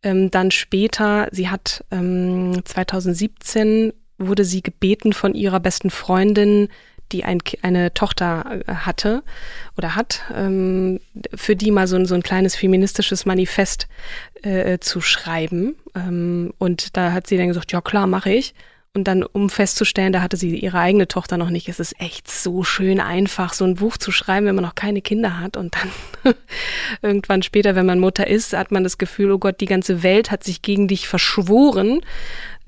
ähm, 0.02 0.30
dann 0.30 0.50
später, 0.50 1.28
sie 1.30 1.48
hat 1.48 1.84
ähm, 1.90 2.62
2017 2.64 3.92
wurde 4.20 4.44
sie 4.44 4.62
gebeten 4.62 5.12
von 5.12 5.34
ihrer 5.34 5.58
besten 5.58 5.90
Freundin, 5.90 6.68
die 7.12 7.24
ein, 7.24 7.38
eine 7.62 7.92
Tochter 7.92 8.60
äh, 8.66 8.72
hatte 8.72 9.22
oder 9.76 9.96
hat, 9.96 10.22
ähm, 10.34 11.00
für 11.34 11.56
die 11.56 11.70
mal 11.70 11.88
so 11.88 11.96
ein, 11.96 12.06
so 12.06 12.14
ein 12.14 12.22
kleines 12.22 12.54
feministisches 12.54 13.26
Manifest 13.26 13.88
äh, 14.42 14.78
zu 14.78 15.00
schreiben. 15.00 15.74
Ähm, 15.94 16.52
und 16.58 16.96
da 16.96 17.12
hat 17.12 17.26
sie 17.26 17.36
dann 17.36 17.48
gesagt, 17.48 17.72
ja 17.72 17.80
klar, 17.80 18.06
mache 18.06 18.30
ich. 18.30 18.54
Und 18.92 19.04
dann, 19.04 19.22
um 19.22 19.50
festzustellen, 19.50 20.12
da 20.12 20.20
hatte 20.20 20.36
sie 20.36 20.56
ihre 20.58 20.80
eigene 20.80 21.06
Tochter 21.06 21.36
noch 21.36 21.50
nicht. 21.50 21.68
Es 21.68 21.78
ist 21.78 22.00
echt 22.00 22.28
so 22.28 22.64
schön 22.64 22.98
einfach, 22.98 23.52
so 23.52 23.64
ein 23.64 23.76
Buch 23.76 23.96
zu 23.96 24.10
schreiben, 24.10 24.46
wenn 24.46 24.56
man 24.56 24.64
noch 24.64 24.74
keine 24.74 25.00
Kinder 25.00 25.38
hat. 25.38 25.56
Und 25.56 25.76
dann 25.76 26.34
irgendwann 27.02 27.42
später, 27.42 27.76
wenn 27.76 27.86
man 27.86 28.00
Mutter 28.00 28.26
ist, 28.26 28.52
hat 28.52 28.72
man 28.72 28.82
das 28.82 28.98
Gefühl, 28.98 29.30
oh 29.30 29.38
Gott, 29.38 29.60
die 29.60 29.66
ganze 29.66 30.02
Welt 30.02 30.32
hat 30.32 30.42
sich 30.42 30.62
gegen 30.62 30.88
dich 30.88 31.06
verschworen 31.06 32.00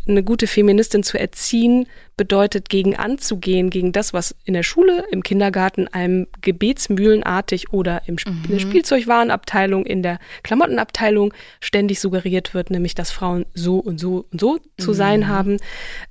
eine 0.06 0.22
gute 0.22 0.46
Feministin 0.46 1.02
zu 1.02 1.18
erziehen, 1.18 1.86
bedeutet, 2.22 2.68
gegen 2.68 2.94
anzugehen, 2.94 3.68
gegen 3.68 3.90
das, 3.90 4.12
was 4.12 4.36
in 4.44 4.54
der 4.54 4.62
Schule, 4.62 5.04
im 5.10 5.24
Kindergarten, 5.24 5.88
einem 5.88 6.28
gebetsmühlenartig 6.40 7.72
oder 7.72 8.02
im, 8.06 8.14
mhm. 8.14 8.42
in 8.44 8.50
der 8.50 8.58
mhm. 8.58 8.60
Spielzeugwarenabteilung, 8.60 9.84
in 9.84 10.04
der 10.04 10.20
Klamottenabteilung 10.44 11.34
ständig 11.58 11.98
suggeriert 11.98 12.54
wird, 12.54 12.70
nämlich, 12.70 12.94
dass 12.94 13.10
Frauen 13.10 13.44
so 13.54 13.78
und 13.78 13.98
so 13.98 14.24
und 14.30 14.40
so 14.40 14.60
zu 14.78 14.90
mhm. 14.90 14.94
sein 14.94 15.26
haben. 15.26 15.56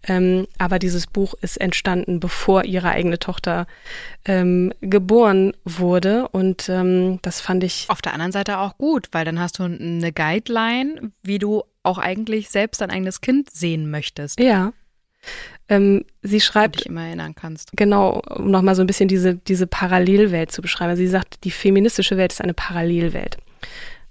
Ähm, 0.06 0.48
aber 0.58 0.80
dieses 0.80 1.08
Buch 1.08 1.34
ist 1.40 1.56
entstanden, 1.56 2.20
bevor 2.20 2.66
ihre 2.66 2.90
eigene 2.90 3.18
Tochter 3.18 3.66
ähm, 4.26 4.74
geboren 4.82 5.54
wurde. 5.64 6.28
Und 6.28 6.68
ähm, 6.68 7.20
das 7.22 7.40
fand 7.40 7.64
ich. 7.64 7.86
Auf 7.88 8.02
der 8.02 8.12
anderen 8.12 8.34
Seite 8.34 8.58
auch 8.58 8.78
gut, 8.78 9.08
weil 9.14 9.24
dann 9.24 9.40
hast 9.40 9.60
du 9.60 9.64
eine 9.64 10.12
Guideline, 10.12 11.14
wie 11.24 11.40
du 11.40 11.64
auch 11.84 12.00
eigentlich 12.00 12.50
selbst 12.50 12.82
dein 12.82 12.92
eigenes 12.92 13.22
Kind 13.22 13.50
sehen 13.50 13.90
möchtest. 13.90 14.42
Ja. 14.42 14.74
Ähm, 15.70 16.06
sie 16.22 16.42
schreibt. 16.42 16.80
dich 16.80 16.86
immer 16.88 17.06
erinnern 17.06 17.36
kannst. 17.36 17.72
Genau, 17.76 18.22
um 18.30 18.52
nochmal 18.52 18.76
so 18.76 18.82
ein 18.82 18.88
bisschen 18.88 19.08
diese, 19.08 19.36
diese 19.36 19.68
Parallelwelt 19.68 20.52
zu 20.52 20.62
beschreiben. 20.62 20.96
Sie 20.96 21.08
sagt, 21.08 21.44
die 21.44 21.52
feministische 21.52 22.18
Welt 22.18 22.34
ist 22.34 22.42
eine 22.42 22.54
Parallelwelt. 22.54 23.38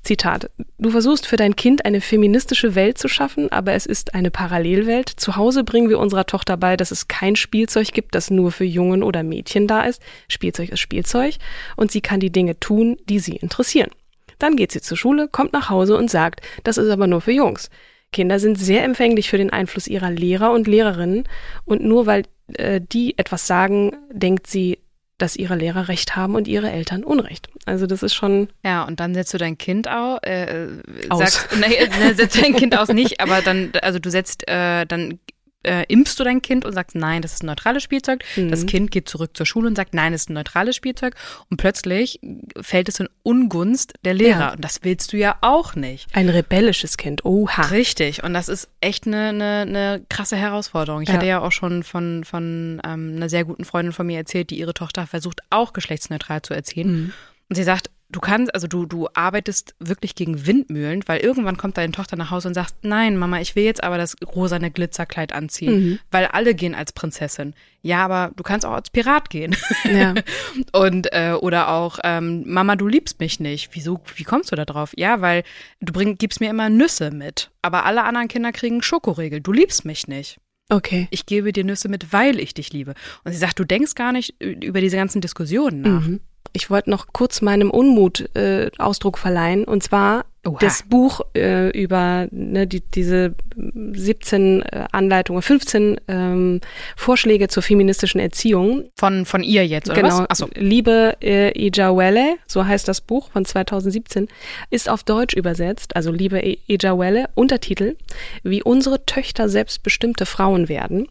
Zitat. 0.03 0.51
Du 0.79 0.91
versuchst 0.91 1.27
für 1.27 1.37
dein 1.37 1.57
Kind 1.57 1.85
eine 1.85 2.01
feministische 2.01 2.75
Welt 2.75 2.97
zu 2.97 3.07
schaffen, 3.07 3.53
aber 3.53 3.75
es 3.75 3.85
ist 3.85 4.15
eine 4.15 4.31
Parallelwelt. 4.31 5.11
Zu 5.11 5.37
Hause 5.37 5.63
bringen 5.63 5.91
wir 5.91 5.99
unserer 5.99 6.25
Tochter 6.25 6.57
bei, 6.57 6.77
dass 6.77 6.91
es 6.91 7.09
kein 7.09 7.37
Spielzeug 7.37 7.93
gibt, 7.93 8.15
das 8.15 8.31
nur 8.31 8.51
für 8.51 8.65
Jungen 8.65 9.03
oder 9.03 9.23
Mädchen 9.23 9.67
da 9.67 9.83
ist. 9.83 10.01
Spielzeug 10.29 10.71
ist 10.71 10.81
Spielzeug 10.81 11.35
und 11.77 11.91
sie 11.93 12.01
kann 12.01 12.21
die 12.21 12.33
Dinge 12.33 12.59
tun, 12.59 12.97
die 13.09 13.19
sie 13.19 13.37
interessieren. 13.37 13.91
Dann 14.39 14.57
geht 14.57 14.73
sie 14.73 14.81
zur 14.81 14.97
Schule, 14.97 15.29
kommt 15.29 15.53
nach 15.53 15.69
Hause 15.69 15.97
und 15.99 16.11
sagt, 16.11 16.41
das 16.65 16.79
ist 16.79 16.89
aber 16.89 17.07
nur 17.07 17.21
für 17.21 17.33
Jungs. 17.33 17.69
Kinder 18.13 18.39
sind 18.41 18.59
sehr 18.59 18.85
empfänglich 18.85 19.31
für 19.31 19.39
den 19.39 19.51
Einfluss 19.51 19.87
ihrer 19.87 20.11
Lehrer 20.11 20.53
und 20.53 20.67
Lehrerinnen 20.67 21.25
und 21.65 21.83
nur 21.83 22.07
weil 22.07 22.25
äh, 22.55 22.81
die 22.81 23.17
etwas 23.19 23.47
sagen, 23.47 23.97
denkt 24.13 24.47
sie, 24.47 24.79
dass 25.19 25.37
ihre 25.37 25.55
Lehrer 25.55 25.89
recht 25.89 26.17
haben 26.17 26.35
und 26.35 26.49
ihre 26.49 26.71
Eltern 26.71 27.05
Unrecht. 27.05 27.49
Also 27.67 27.87
das 27.87 28.03
ist 28.03 28.15
schon. 28.15 28.49
Ja, 28.65 28.85
und 28.85 29.01
dann 29.01 29.15
setzt 29.15 29.35
du 29.35 29.39
dein 29.39 29.59
Kind 29.59 29.89
au, 29.89 30.17
äh, 30.23 30.69
aus. 31.11 31.19
Sagst, 31.19 31.49
nee, 31.61 31.89
nee, 32.01 32.13
setzt 32.15 32.43
dein 32.43 32.57
Kind 32.57 32.77
aus 32.77 32.89
nicht, 32.89 33.21
aber 33.21 33.43
dann, 33.43 33.73
also 33.83 33.99
du 33.99 34.11
setzt, 34.11 34.49
äh, 34.49 34.87
dann 34.87 35.19
äh, 35.63 35.85
impfst 35.89 36.19
du 36.19 36.25
dein 36.25 36.43
Kind 36.43 36.65
und 36.65 36.73
sagst, 36.73 36.97
nein, 36.97 37.23
das 37.23 37.35
ist 37.35 37.43
ein 37.43 37.47
neutrales 37.47 37.83
Spielzeug. 37.83 38.25
Mhm. 38.37 38.51
Das 38.51 38.67
Kind 38.67 38.91
geht 38.91 39.09
zurück 39.09 39.37
zur 39.37 39.47
Schule 39.47 39.69
und 39.69 39.77
sagt, 39.77 39.95
nein, 39.95 40.13
das 40.13 40.23
ist 40.23 40.31
ein 40.31 40.35
neutrales 40.35 40.77
Spielzeug. 40.77 41.15
Und 41.51 41.59
plötzlich 41.59 42.21
fällt 42.61 42.89
es 42.89 43.01
in 43.01 43.09
Ungunst 43.23 43.95
der 44.05 44.15
Lehrer. 44.15 44.41
Ja. 44.41 44.53
Und 44.53 44.65
das 44.65 44.81
willst 44.83 45.13
du 45.13 45.17
ja 45.17 45.37
auch 45.43 45.75
nicht. 45.75 46.09
Ein 46.15 46.29
rebellisches 46.29 46.97
Kind, 46.97 47.25
oha. 47.25 47.63
Richtig. 47.67 48.23
Und 48.23 48.35
das 48.35 48.49
ist 48.49 48.69
echt 48.81 49.07
eine, 49.07 49.29
eine, 49.29 49.61
eine 49.61 50.05
krasse 50.09 50.37
Herausforderung. 50.37 51.03
Ich 51.03 51.09
ja. 51.09 51.15
hatte 51.15 51.27
ja 51.27 51.41
auch 51.41 51.53
schon 51.53 51.83
von, 51.83 52.25
von 52.25 52.81
ähm, 52.85 53.15
einer 53.17 53.29
sehr 53.29 53.45
guten 53.45 53.65
Freundin 53.65 53.93
von 53.93 54.07
mir 54.07 54.19
erzählt, 54.19 54.51
die 54.51 54.59
ihre 54.59 54.75
Tochter 54.75 55.07
versucht, 55.07 55.41
auch 55.51 55.73
geschlechtsneutral 55.73 56.43
zu 56.43 56.55
erziehen. 56.55 56.93
Mhm. 56.93 57.13
Und 57.49 57.57
sie 57.57 57.65
sagt, 57.65 57.91
du 58.11 58.21
kannst, 58.21 58.55
also 58.55 58.67
du, 58.67 58.87
du 58.87 59.09
arbeitest 59.15 59.75
wirklich 59.79 60.15
gegen 60.15 60.47
Windmühlen, 60.47 61.03
weil 61.07 61.21
irgendwann 61.21 61.57
kommt 61.57 61.77
deine 61.77 61.93
Tochter 61.93 62.17
nach 62.17 62.31
Hause 62.31 62.49
und 62.49 62.55
sagt, 62.55 62.75
nein, 62.83 63.17
Mama, 63.17 63.41
ich 63.41 63.57
will 63.57 63.65
jetzt 63.65 63.83
aber 63.83 63.99
das 63.99 64.17
rosane 64.35 64.71
Glitzerkleid 64.71 65.33
anziehen, 65.33 65.85
mhm. 65.85 65.99
weil 66.11 66.27
alle 66.27 66.55
gehen 66.55 66.75
als 66.75 66.93
Prinzessin. 66.93 67.55
Ja, 67.83 68.05
aber 68.05 68.33
du 68.37 68.43
kannst 68.43 68.67
auch 68.67 68.73
als 68.73 68.91
Pirat 68.91 69.31
gehen. 69.31 69.57
Ja. 69.85 70.15
und 70.73 71.13
äh, 71.13 71.33
oder 71.33 71.71
auch, 71.71 71.99
ähm, 72.05 72.45
Mama, 72.47 72.77
du 72.77 72.87
liebst 72.87 73.21
mich 73.21 73.41
nicht. 73.41 73.71
Wieso, 73.73 74.01
wie 74.17 74.25
kommst 74.25 74.53
du 74.53 74.57
da 74.57 74.65
drauf? 74.65 74.93
Ja, 74.97 75.21
weil 75.21 75.43
du 75.81 75.93
bring, 75.93 76.17
gibst 76.19 76.41
mir 76.41 76.51
immer 76.51 76.69
Nüsse 76.69 77.11
mit, 77.11 77.51
aber 77.63 77.87
alle 77.87 78.05
anderen 78.05 78.29
Kinder 78.29 78.53
kriegen 78.53 78.83
Schokoriegel. 78.83 79.41
Du 79.41 79.53
liebst 79.53 79.85
mich 79.85 80.09
nicht. 80.09 80.39
Okay. 80.69 81.09
Ich 81.11 81.27
gebe 81.27 81.53
dir 81.53 81.65
Nüsse 81.65 81.89
mit, 81.89 82.13
weil 82.13 82.39
ich 82.39 82.55
dich 82.55 82.73
liebe. 82.73 82.95
Und 83.25 83.33
sie 83.33 83.39
sagt, 83.39 83.59
du 83.59 83.65
denkst 83.65 83.95
gar 83.95 84.13
nicht 84.13 84.41
über 84.41 84.81
diese 84.81 84.97
ganzen 84.97 85.21
Diskussionen 85.21 85.81
nach. 85.81 86.07
Mhm 86.07 86.21
ich 86.53 86.71
wollte 86.71 86.91
noch 86.91 87.09
kurz 87.13 87.43
meinem 87.43 87.71
Unmut 87.71 88.35
äh, 88.35 88.71
Ausdruck 88.79 89.19
verleihen. 89.19 89.65
Und 89.65 89.83
zwar 89.83 90.25
Oha. 90.45 90.57
das 90.59 90.83
Buch 90.83 91.21
äh, 91.37 91.69
über 91.71 92.27
ne, 92.31 92.67
die, 92.67 92.81
diese 92.81 93.35
17 93.57 94.63
äh, 94.63 94.85
Anleitungen, 94.91 95.43
15 95.43 96.01
ähm, 96.09 96.61
Vorschläge 96.97 97.49
zur 97.49 97.63
feministischen 97.63 98.21
Erziehung. 98.21 98.91
Von, 98.99 99.27
von 99.27 99.43
ihr 99.43 99.67
jetzt, 99.67 99.91
oder 99.91 100.01
genau, 100.03 100.27
was? 100.29 100.39
Genau. 100.39 100.51
Liebe 100.57 101.17
äh, 101.21 101.67
Ijawele, 101.67 102.37
so 102.47 102.67
heißt 102.67 102.89
das 102.89 103.01
Buch 103.01 103.31
von 103.31 103.45
2017, 103.45 104.29
ist 104.71 104.89
auf 104.89 105.05
Deutsch 105.05 105.35
übersetzt, 105.35 105.95
also 105.95 106.11
Liebe 106.11 106.43
Ijawele, 106.69 107.29
Untertitel, 107.35 107.97
wie 108.43 108.63
unsere 108.63 109.05
Töchter 109.05 109.49
selbstbestimmte 109.49 110.27
Frauen 110.27 110.69
werden. 110.69 111.07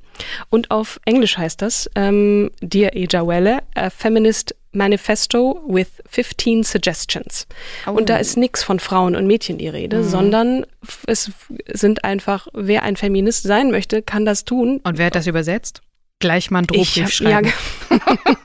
Und 0.50 0.72
auf 0.72 1.00
Englisch 1.06 1.38
heißt 1.38 1.62
das, 1.62 1.90
ähm, 1.96 2.52
Dear 2.62 2.96
Ijawele, 2.96 3.60
a 3.76 3.90
Feminist 3.90 4.56
Manifesto 4.72 5.62
with 5.68 5.88
15 6.10 6.64
Suggestions. 6.64 7.48
Oh. 7.88 7.92
Und 7.92 8.10
da 8.10 8.18
ist 8.18 8.38
nichts 8.38 8.64
von 8.64 8.80
Frauen 8.80 9.16
und 9.16 9.28
Mädchen 9.28 9.58
die 9.58 9.68
Rede, 9.68 9.98
mhm. 9.98 10.04
sondern 10.04 10.66
es 11.08 11.32
sind 11.72 12.04
einfach, 12.04 12.48
wer 12.54 12.84
ein 12.84 12.96
Feminist 12.96 13.44
sein 13.44 13.72
möchte, 13.72 14.02
kann 14.02 14.26
das 14.26 14.46
tun. 14.46 14.80
Und 14.84 14.98
wer 14.98 15.08
hat 15.08 15.16
das 15.16 15.28
übersetzt? 15.28 15.82
gleich 16.20 16.52
mal 16.52 16.60
einen 16.60 16.68
Drohbrief 16.68 17.12
schreiben. 17.12 17.48
Ja, 17.90 17.98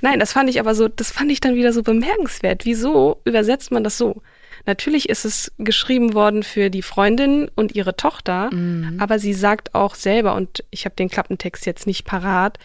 Nein, 0.00 0.20
das 0.20 0.32
fand 0.32 0.48
ich 0.48 0.60
aber 0.60 0.74
so, 0.74 0.88
das 0.88 1.10
fand 1.10 1.30
ich 1.30 1.40
dann 1.40 1.56
wieder 1.56 1.72
so 1.72 1.82
bemerkenswert. 1.82 2.64
Wieso 2.64 3.20
übersetzt 3.24 3.72
man 3.72 3.84
das 3.84 3.98
so? 3.98 4.22
Natürlich 4.66 5.08
ist 5.08 5.24
es 5.24 5.52
geschrieben 5.58 6.14
worden 6.14 6.42
für 6.42 6.70
die 6.70 6.82
Freundin 6.82 7.50
und 7.54 7.74
ihre 7.74 7.96
Tochter, 7.96 8.50
mhm. 8.52 8.98
aber 9.00 9.18
sie 9.18 9.32
sagt 9.32 9.74
auch 9.74 9.94
selber, 9.94 10.34
und 10.34 10.64
ich 10.70 10.84
habe 10.84 10.94
den 10.94 11.08
Klappentext 11.08 11.66
jetzt 11.66 11.86
nicht 11.86 12.04
parat, 12.04 12.58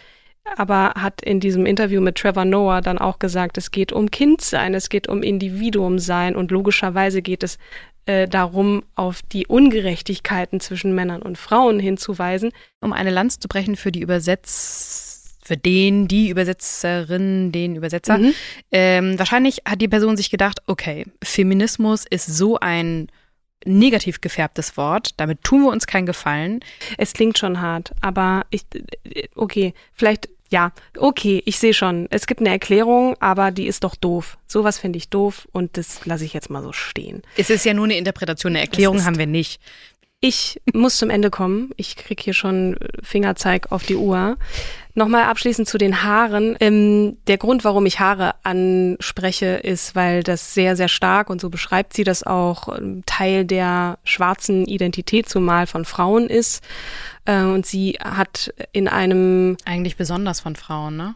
aber 0.56 0.94
hat 0.96 1.22
in 1.22 1.40
diesem 1.40 1.66
Interview 1.66 2.00
mit 2.00 2.16
Trevor 2.16 2.44
Noah 2.44 2.80
dann 2.80 2.98
auch 2.98 3.18
gesagt, 3.18 3.58
es 3.58 3.70
geht 3.70 3.92
um 3.92 4.10
Kindsein, 4.10 4.74
es 4.74 4.88
geht 4.88 5.08
um 5.08 5.22
Individuum 5.22 5.98
sein 5.98 6.36
und 6.36 6.50
logischerweise 6.50 7.22
geht 7.22 7.42
es 7.42 7.58
äh, 8.06 8.28
darum, 8.28 8.84
auf 8.94 9.22
die 9.22 9.46
Ungerechtigkeiten 9.46 10.60
zwischen 10.60 10.94
Männern 10.94 11.22
und 11.22 11.38
Frauen 11.38 11.80
hinzuweisen. 11.80 12.52
Um 12.80 12.92
eine 12.92 13.10
Lanze 13.10 13.40
zu 13.40 13.48
brechen 13.48 13.76
für 13.76 13.90
die 13.90 14.00
Übersetz 14.00 15.12
für 15.42 15.56
den, 15.56 16.08
die 16.08 16.28
Übersetzerin, 16.28 17.52
den 17.52 17.76
Übersetzer. 17.76 18.18
Mhm. 18.18 18.34
Ähm, 18.72 19.18
wahrscheinlich 19.18 19.62
hat 19.64 19.80
die 19.80 19.86
Person 19.86 20.16
sich 20.16 20.30
gedacht, 20.30 20.60
okay, 20.66 21.06
Feminismus 21.22 22.04
ist 22.08 22.26
so 22.26 22.58
ein 22.58 23.06
negativ 23.64 24.20
gefärbtes 24.20 24.76
Wort, 24.76 25.10
damit 25.18 25.42
tun 25.42 25.62
wir 25.62 25.70
uns 25.70 25.86
keinen 25.86 26.06
Gefallen. 26.06 26.60
Es 26.98 27.12
klingt 27.12 27.38
schon 27.38 27.60
hart, 27.60 27.92
aber 28.00 28.46
ich, 28.50 28.62
okay, 29.34 29.72
vielleicht, 29.92 30.28
ja, 30.48 30.72
okay, 30.96 31.42
ich 31.44 31.58
sehe 31.58 31.74
schon, 31.74 32.06
es 32.10 32.26
gibt 32.26 32.40
eine 32.40 32.50
Erklärung, 32.50 33.16
aber 33.20 33.50
die 33.50 33.66
ist 33.66 33.84
doch 33.84 33.94
doof. 33.96 34.38
Sowas 34.46 34.78
finde 34.78 34.98
ich 34.98 35.08
doof 35.08 35.48
und 35.52 35.76
das 35.76 36.06
lasse 36.06 36.24
ich 36.24 36.32
jetzt 36.32 36.50
mal 36.50 36.62
so 36.62 36.72
stehen. 36.72 37.22
Es 37.36 37.50
ist 37.50 37.64
ja 37.64 37.74
nur 37.74 37.84
eine 37.84 37.96
Interpretation, 37.96 38.52
eine 38.52 38.60
Erklärung 38.60 39.04
haben 39.04 39.18
wir 39.18 39.26
nicht. 39.26 39.60
Ich 40.20 40.60
muss 40.72 40.96
zum 40.96 41.10
Ende 41.10 41.30
kommen. 41.30 41.70
Ich 41.76 41.96
krieg 41.96 42.20
hier 42.20 42.32
schon 42.32 42.76
Fingerzeig 43.02 43.70
auf 43.70 43.84
die 43.84 43.96
Uhr. 43.96 44.38
Nochmal 44.98 45.24
abschließend 45.24 45.68
zu 45.68 45.76
den 45.76 46.02
Haaren. 46.02 46.56
Ähm, 46.58 47.18
der 47.26 47.36
Grund, 47.36 47.64
warum 47.64 47.84
ich 47.84 48.00
Haare 48.00 48.34
anspreche, 48.44 49.56
ist, 49.56 49.94
weil 49.94 50.22
das 50.22 50.54
sehr, 50.54 50.74
sehr 50.74 50.88
stark 50.88 51.28
und 51.28 51.38
so 51.38 51.50
beschreibt 51.50 51.92
sie 51.92 52.02
das 52.02 52.22
auch 52.22 52.74
ähm, 52.74 53.02
Teil 53.04 53.44
der 53.44 53.98
schwarzen 54.04 54.64
Identität 54.64 55.28
zumal 55.28 55.66
von 55.66 55.84
Frauen 55.84 56.30
ist. 56.30 56.64
Äh, 57.26 57.42
und 57.42 57.66
sie 57.66 57.98
hat 58.02 58.54
in 58.72 58.88
einem 58.88 59.58
eigentlich 59.66 59.98
besonders 59.98 60.40
von 60.40 60.56
Frauen, 60.56 60.96
ne? 60.96 61.14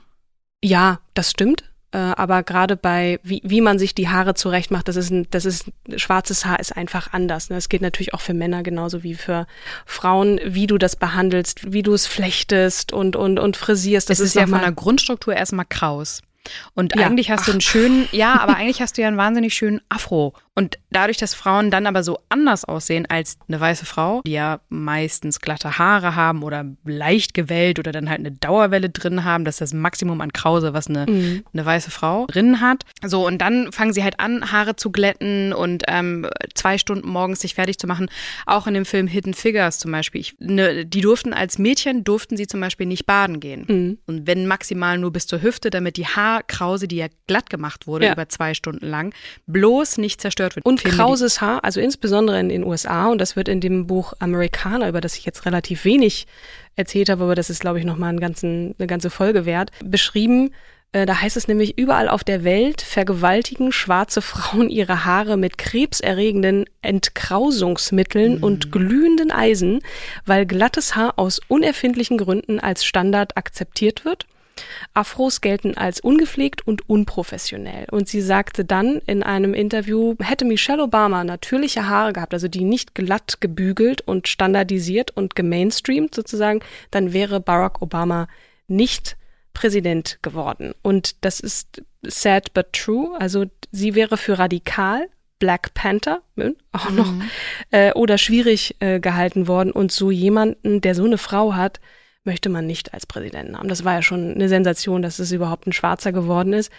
Ja, 0.62 0.98
das 1.14 1.30
stimmt. 1.30 1.69
Äh, 1.92 1.98
aber 1.98 2.42
gerade 2.44 2.76
bei, 2.76 3.18
wie, 3.22 3.42
wie 3.44 3.60
man 3.60 3.78
sich 3.78 3.94
die 3.94 4.08
Haare 4.08 4.34
zurecht 4.34 4.70
macht, 4.70 4.86
das 4.86 4.96
ist 4.96 5.10
ein, 5.10 5.26
das 5.30 5.44
ist, 5.44 5.72
schwarzes 5.96 6.44
Haar 6.44 6.60
ist 6.60 6.76
einfach 6.76 7.12
anders. 7.12 7.50
Ne? 7.50 7.56
Es 7.56 7.68
geht 7.68 7.82
natürlich 7.82 8.14
auch 8.14 8.20
für 8.20 8.34
Männer 8.34 8.62
genauso 8.62 9.02
wie 9.02 9.14
für 9.14 9.46
Frauen, 9.86 10.40
wie 10.44 10.68
du 10.68 10.78
das 10.78 10.94
behandelst, 10.94 11.72
wie 11.72 11.82
du 11.82 11.92
es 11.92 12.06
flechtest 12.06 12.92
und, 12.92 13.16
und, 13.16 13.40
und 13.40 13.56
frisierst. 13.56 14.08
Das 14.08 14.20
es 14.20 14.26
ist, 14.26 14.36
ist 14.36 14.40
ja 14.40 14.46
von 14.46 14.60
der 14.60 14.72
Grundstruktur 14.72 15.34
erstmal 15.34 15.66
kraus. 15.68 16.22
Und 16.74 16.94
ja. 16.94 17.06
eigentlich 17.06 17.30
hast 17.30 17.48
du 17.48 17.52
einen 17.52 17.60
schönen, 17.60 18.08
ja, 18.12 18.38
aber 18.38 18.56
eigentlich 18.56 18.80
hast 18.80 18.96
du 18.96 19.02
ja 19.02 19.08
einen 19.08 19.16
wahnsinnig 19.16 19.54
schönen 19.54 19.80
Afro. 19.88 20.34
Und 20.56 20.78
dadurch, 20.90 21.16
dass 21.16 21.32
Frauen 21.32 21.70
dann 21.70 21.86
aber 21.86 22.02
so 22.02 22.18
anders 22.28 22.64
aussehen 22.64 23.06
als 23.06 23.38
eine 23.48 23.60
weiße 23.60 23.86
Frau, 23.86 24.20
die 24.26 24.32
ja 24.32 24.60
meistens 24.68 25.40
glatte 25.40 25.78
Haare 25.78 26.16
haben 26.16 26.42
oder 26.42 26.64
leicht 26.84 27.34
gewellt 27.34 27.78
oder 27.78 27.92
dann 27.92 28.10
halt 28.10 28.18
eine 28.18 28.32
Dauerwelle 28.32 28.90
drin 28.90 29.24
haben, 29.24 29.44
das 29.44 29.54
ist 29.54 29.60
das 29.60 29.74
Maximum 29.74 30.20
an 30.20 30.32
Krause, 30.32 30.74
was 30.74 30.88
eine, 30.88 31.06
mhm. 31.08 31.44
eine 31.52 31.64
weiße 31.64 31.90
Frau 31.90 32.26
drin 32.26 32.60
hat. 32.60 32.84
So, 33.02 33.26
und 33.26 33.38
dann 33.38 33.72
fangen 33.72 33.92
sie 33.92 34.02
halt 34.02 34.18
an, 34.18 34.50
Haare 34.50 34.74
zu 34.74 34.90
glätten 34.90 35.52
und 35.52 35.84
ähm, 35.86 36.28
zwei 36.54 36.78
Stunden 36.78 37.08
morgens 37.08 37.40
sich 37.40 37.54
fertig 37.54 37.78
zu 37.78 37.86
machen. 37.86 38.10
Auch 38.44 38.66
in 38.66 38.74
dem 38.74 38.84
Film 38.84 39.06
Hidden 39.06 39.34
Figures 39.34 39.78
zum 39.78 39.92
Beispiel. 39.92 40.20
Ich, 40.20 40.34
ne, 40.40 40.84
die 40.84 41.00
durften 41.00 41.32
als 41.32 41.58
Mädchen, 41.58 42.02
durften 42.02 42.36
sie 42.36 42.48
zum 42.48 42.60
Beispiel 42.60 42.86
nicht 42.86 43.06
baden 43.06 43.38
gehen. 43.38 43.64
Mhm. 43.68 43.98
Und 44.06 44.26
wenn 44.26 44.46
maximal 44.46 44.98
nur 44.98 45.12
bis 45.12 45.28
zur 45.28 45.42
Hüfte, 45.42 45.70
damit 45.70 45.96
die 45.96 46.06
Haarkrause, 46.06 46.88
die 46.88 46.96
ja 46.96 47.06
glatt 47.28 47.48
gemacht 47.48 47.86
wurde 47.86 48.06
ja. 48.06 48.12
über 48.12 48.28
zwei 48.28 48.52
Stunden 48.52 48.86
lang, 48.86 49.14
bloß 49.46 49.98
nicht 49.98 50.20
zerstört 50.20 50.39
zerstört 50.40 50.56
wird. 50.56 50.66
Und 50.66 50.84
krauses 50.84 51.40
Haar, 51.40 51.64
also 51.64 51.80
insbesondere 51.80 52.40
in 52.40 52.48
den 52.48 52.64
USA, 52.64 53.08
und 53.08 53.20
das 53.20 53.36
wird 53.36 53.48
in 53.48 53.60
dem 53.60 53.86
Buch 53.86 54.14
Amerikaner, 54.18 54.88
über 54.88 55.00
das 55.00 55.16
ich 55.16 55.24
jetzt 55.24 55.46
relativ 55.46 55.84
wenig 55.84 56.26
erzählt 56.76 57.08
habe, 57.08 57.24
aber 57.24 57.34
das 57.34 57.50
ist, 57.50 57.60
glaube 57.60 57.78
ich, 57.78 57.84
nochmal 57.84 58.10
einen 58.10 58.20
ganzen, 58.20 58.74
eine 58.78 58.86
ganze 58.86 59.10
Folge 59.10 59.44
wert, 59.44 59.70
beschrieben. 59.84 60.52
Äh, 60.92 61.06
da 61.06 61.20
heißt 61.20 61.36
es 61.36 61.48
nämlich, 61.48 61.78
überall 61.78 62.08
auf 62.08 62.24
der 62.24 62.44
Welt 62.44 62.80
vergewaltigen 62.80 63.72
schwarze 63.72 64.22
Frauen 64.22 64.70
ihre 64.70 65.04
Haare 65.04 65.36
mit 65.36 65.58
krebserregenden 65.58 66.64
Entkrausungsmitteln 66.82 68.38
mhm. 68.38 68.42
und 68.44 68.72
glühenden 68.72 69.30
Eisen, 69.30 69.80
weil 70.24 70.46
glattes 70.46 70.96
Haar 70.96 71.18
aus 71.18 71.40
unerfindlichen 71.48 72.18
Gründen 72.18 72.60
als 72.60 72.84
Standard 72.84 73.36
akzeptiert 73.36 74.04
wird 74.04 74.26
Afros 74.94 75.40
gelten 75.40 75.76
als 75.76 76.00
ungepflegt 76.00 76.66
und 76.66 76.88
unprofessionell. 76.88 77.86
Und 77.90 78.08
sie 78.08 78.20
sagte 78.20 78.64
dann 78.64 79.00
in 79.06 79.22
einem 79.22 79.54
Interview, 79.54 80.14
hätte 80.20 80.44
Michelle 80.44 80.82
Obama 80.82 81.24
natürliche 81.24 81.88
Haare 81.88 82.12
gehabt, 82.12 82.34
also 82.34 82.48
die 82.48 82.64
nicht 82.64 82.94
glatt 82.94 83.40
gebügelt 83.40 84.00
und 84.02 84.28
standardisiert 84.28 85.16
und 85.16 85.34
gemainstreamt 85.34 86.14
sozusagen, 86.14 86.60
dann 86.90 87.12
wäre 87.12 87.40
Barack 87.40 87.82
Obama 87.82 88.28
nicht 88.68 89.16
Präsident 89.52 90.18
geworden. 90.22 90.72
Und 90.82 91.24
das 91.24 91.40
ist 91.40 91.82
sad 92.02 92.54
but 92.54 92.72
true. 92.72 93.16
Also 93.18 93.46
sie 93.72 93.94
wäre 93.94 94.16
für 94.16 94.38
radikal, 94.38 95.08
Black 95.38 95.72
Panther 95.74 96.22
hm, 96.36 96.54
auch 96.70 96.90
noch, 96.90 97.10
mhm. 97.10 97.22
äh, 97.70 97.92
oder 97.94 98.18
schwierig 98.18 98.76
äh, 98.80 99.00
gehalten 99.00 99.48
worden. 99.48 99.72
Und 99.72 99.90
so 99.90 100.10
jemanden, 100.10 100.80
der 100.80 100.94
so 100.94 101.04
eine 101.04 101.18
Frau 101.18 101.54
hat, 101.54 101.80
möchte 102.24 102.48
man 102.48 102.66
nicht 102.66 102.92
als 102.94 103.06
Präsidenten 103.06 103.56
haben. 103.56 103.68
Das 103.68 103.84
war 103.84 103.94
ja 103.94 104.02
schon 104.02 104.34
eine 104.34 104.48
Sensation, 104.48 105.02
dass 105.02 105.18
es 105.18 105.32
überhaupt 105.32 105.66
ein 105.66 105.72
Schwarzer 105.72 106.12
geworden 106.12 106.52
ist. 106.52 106.70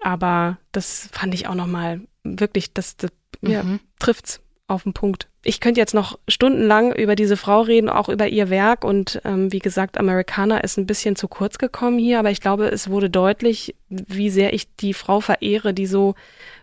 Aber 0.00 0.58
das 0.72 1.08
fand 1.12 1.34
ich 1.34 1.46
auch 1.46 1.54
nochmal 1.54 2.00
wirklich, 2.22 2.72
das, 2.72 2.96
das 2.96 3.10
mhm. 3.40 3.50
ja, 3.50 3.64
trifft's 3.98 4.40
auf 4.68 4.82
den 4.82 4.92
Punkt. 4.92 5.28
Ich 5.42 5.60
könnte 5.60 5.80
jetzt 5.80 5.94
noch 5.94 6.18
stundenlang 6.28 6.94
über 6.94 7.16
diese 7.16 7.38
Frau 7.38 7.62
reden, 7.62 7.88
auch 7.88 8.08
über 8.08 8.28
ihr 8.28 8.50
Werk. 8.50 8.84
Und 8.84 9.20
ähm, 9.24 9.50
wie 9.50 9.60
gesagt, 9.60 9.98
Amerikaner 9.98 10.62
ist 10.62 10.76
ein 10.76 10.86
bisschen 10.86 11.16
zu 11.16 11.26
kurz 11.26 11.58
gekommen 11.58 11.98
hier, 11.98 12.18
aber 12.18 12.30
ich 12.30 12.40
glaube, 12.40 12.68
es 12.68 12.90
wurde 12.90 13.08
deutlich, 13.08 13.74
wie 13.88 14.30
sehr 14.30 14.52
ich 14.52 14.74
die 14.76 14.94
Frau 14.94 15.20
verehre, 15.20 15.72
die 15.72 15.86
so 15.86 16.14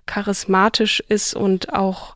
charismatisch 0.05 1.03
ist 1.07 1.35
und 1.35 1.73
auch, 1.73 2.14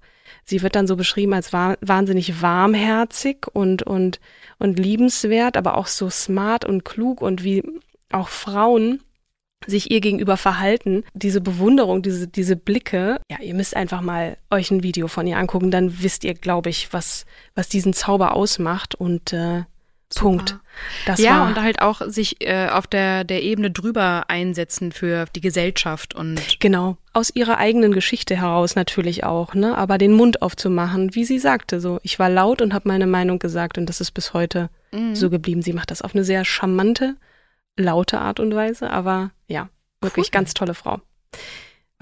sie 0.49 0.62
wird 0.62 0.75
dann 0.75 0.88
so 0.88 0.95
beschrieben 0.95 1.33
als 1.33 1.53
wahnsinnig 1.53 2.41
warmherzig 2.41 3.47
und, 3.53 3.83
und 3.83 4.19
und 4.59 4.77
liebenswert, 4.77 5.57
aber 5.57 5.77
auch 5.77 5.88
so 5.88 6.09
smart 6.09 6.65
und 6.65 6.85
klug 6.85 7.21
und 7.21 7.43
wie 7.43 7.63
auch 8.12 8.27
Frauen 8.27 9.01
sich 9.65 9.91
ihr 9.91 9.99
gegenüber 9.99 10.38
verhalten, 10.38 11.03
diese 11.13 11.41
Bewunderung, 11.41 12.01
diese, 12.01 12.27
diese 12.27 12.55
Blicke, 12.55 13.19
ja, 13.29 13.41
ihr 13.41 13.53
müsst 13.53 13.75
einfach 13.75 14.01
mal 14.01 14.38
euch 14.49 14.71
ein 14.71 14.83
Video 14.83 15.07
von 15.07 15.27
ihr 15.27 15.38
angucken, 15.38 15.69
dann 15.69 16.01
wisst 16.01 16.23
ihr, 16.23 16.33
glaube 16.33 16.69
ich, 16.69 16.93
was, 16.93 17.25
was 17.55 17.67
diesen 17.67 17.93
Zauber 17.93 18.35
ausmacht 18.35 18.95
und 18.95 19.33
äh, 19.33 19.63
Super. 20.12 20.26
Punkt. 20.26 20.60
Das 21.06 21.19
ja, 21.19 21.45
und 21.45 21.62
halt 21.62 21.82
auch 21.82 22.02
sich 22.08 22.41
äh, 22.41 22.67
auf 22.69 22.88
der, 22.88 23.24
der 23.24 23.43
Ebene 23.43 23.69
drüber 23.69 24.26
einsetzen 24.28 24.91
für 24.91 25.26
die 25.36 25.41
Gesellschaft 25.41 26.15
und. 26.15 26.60
Genau. 26.60 26.98
Aus 27.13 27.30
ihrer 27.36 27.58
eigenen 27.58 27.91
Geschichte 27.91 28.36
heraus 28.36 28.76
natürlich 28.76 29.24
auch, 29.24 29.54
ne? 29.54 29.78
Aber 29.78 29.98
den 29.98 30.13
Mund 30.13 30.41
aufzumachen, 30.41 31.13
wie 31.15 31.26
sie 31.26 31.38
sagte, 31.38 31.80
so. 31.80 32.00
Ich 32.02 32.17
war 32.17 32.30
laut 32.30 32.62
und 32.62 32.74
habe 32.74 32.88
meine 32.88 33.08
Meinung 33.08 33.39
gesagt 33.39 33.78
und 33.78 33.88
das 33.88 34.02
ist 34.02 34.12
bis 34.12 34.34
heute 34.34 34.69
mhm. 34.91 35.15
so 35.15 35.30
geblieben. 35.30 35.62
Sie 35.62 35.74
macht 35.74 35.91
das 35.91 36.02
auf 36.02 36.15
eine 36.15 36.24
sehr 36.24 36.45
charmante, 36.45 37.15
laute 37.76 38.19
Art 38.19 38.39
und 38.39 38.56
Weise, 38.56 38.89
aber 38.89 39.32
ja, 39.48 39.69
wirklich 40.02 40.28
cool. 40.28 40.32
ganz 40.32 40.54
tolle 40.54 40.74
Frau. 40.74 41.02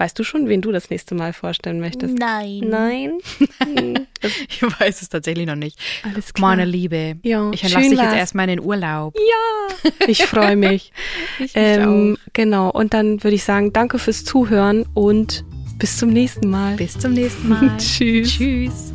Weißt 0.00 0.16
du 0.16 0.22
schon, 0.22 0.48
wen 0.48 0.62
du 0.62 0.70
das 0.70 0.90
nächste 0.90 1.16
Mal 1.16 1.32
vorstellen 1.32 1.80
möchtest? 1.80 2.16
Nein. 2.16 2.60
Nein? 2.68 3.18
ich 4.48 4.62
weiß 4.62 5.02
es 5.02 5.08
tatsächlich 5.08 5.44
noch 5.46 5.56
nicht. 5.56 5.76
Alles 6.04 6.32
klar. 6.32 6.50
Meine 6.50 6.64
Liebe. 6.64 7.16
Ja, 7.24 7.50
ich 7.52 7.64
entlasse 7.64 7.90
dich 7.90 7.98
jetzt 7.98 8.14
erstmal 8.14 8.48
in 8.48 8.58
den 8.58 8.64
Urlaub. 8.64 9.16
Ja, 9.16 9.90
ich 10.06 10.24
freue 10.24 10.54
mich. 10.54 10.92
ich 11.40 11.50
ähm, 11.54 12.16
auch. 12.16 12.32
Genau, 12.32 12.70
und 12.70 12.94
dann 12.94 13.24
würde 13.24 13.34
ich 13.34 13.42
sagen, 13.42 13.72
danke 13.72 13.98
fürs 13.98 14.24
Zuhören 14.24 14.86
und 14.94 15.44
bis 15.78 15.98
zum 15.98 16.10
nächsten 16.10 16.48
Mal. 16.48 16.76
Bis 16.76 16.96
zum 16.96 17.14
nächsten 17.14 17.48
Mal. 17.48 17.76
Tschüss. 17.78 18.30
Tschüss. 18.30 18.92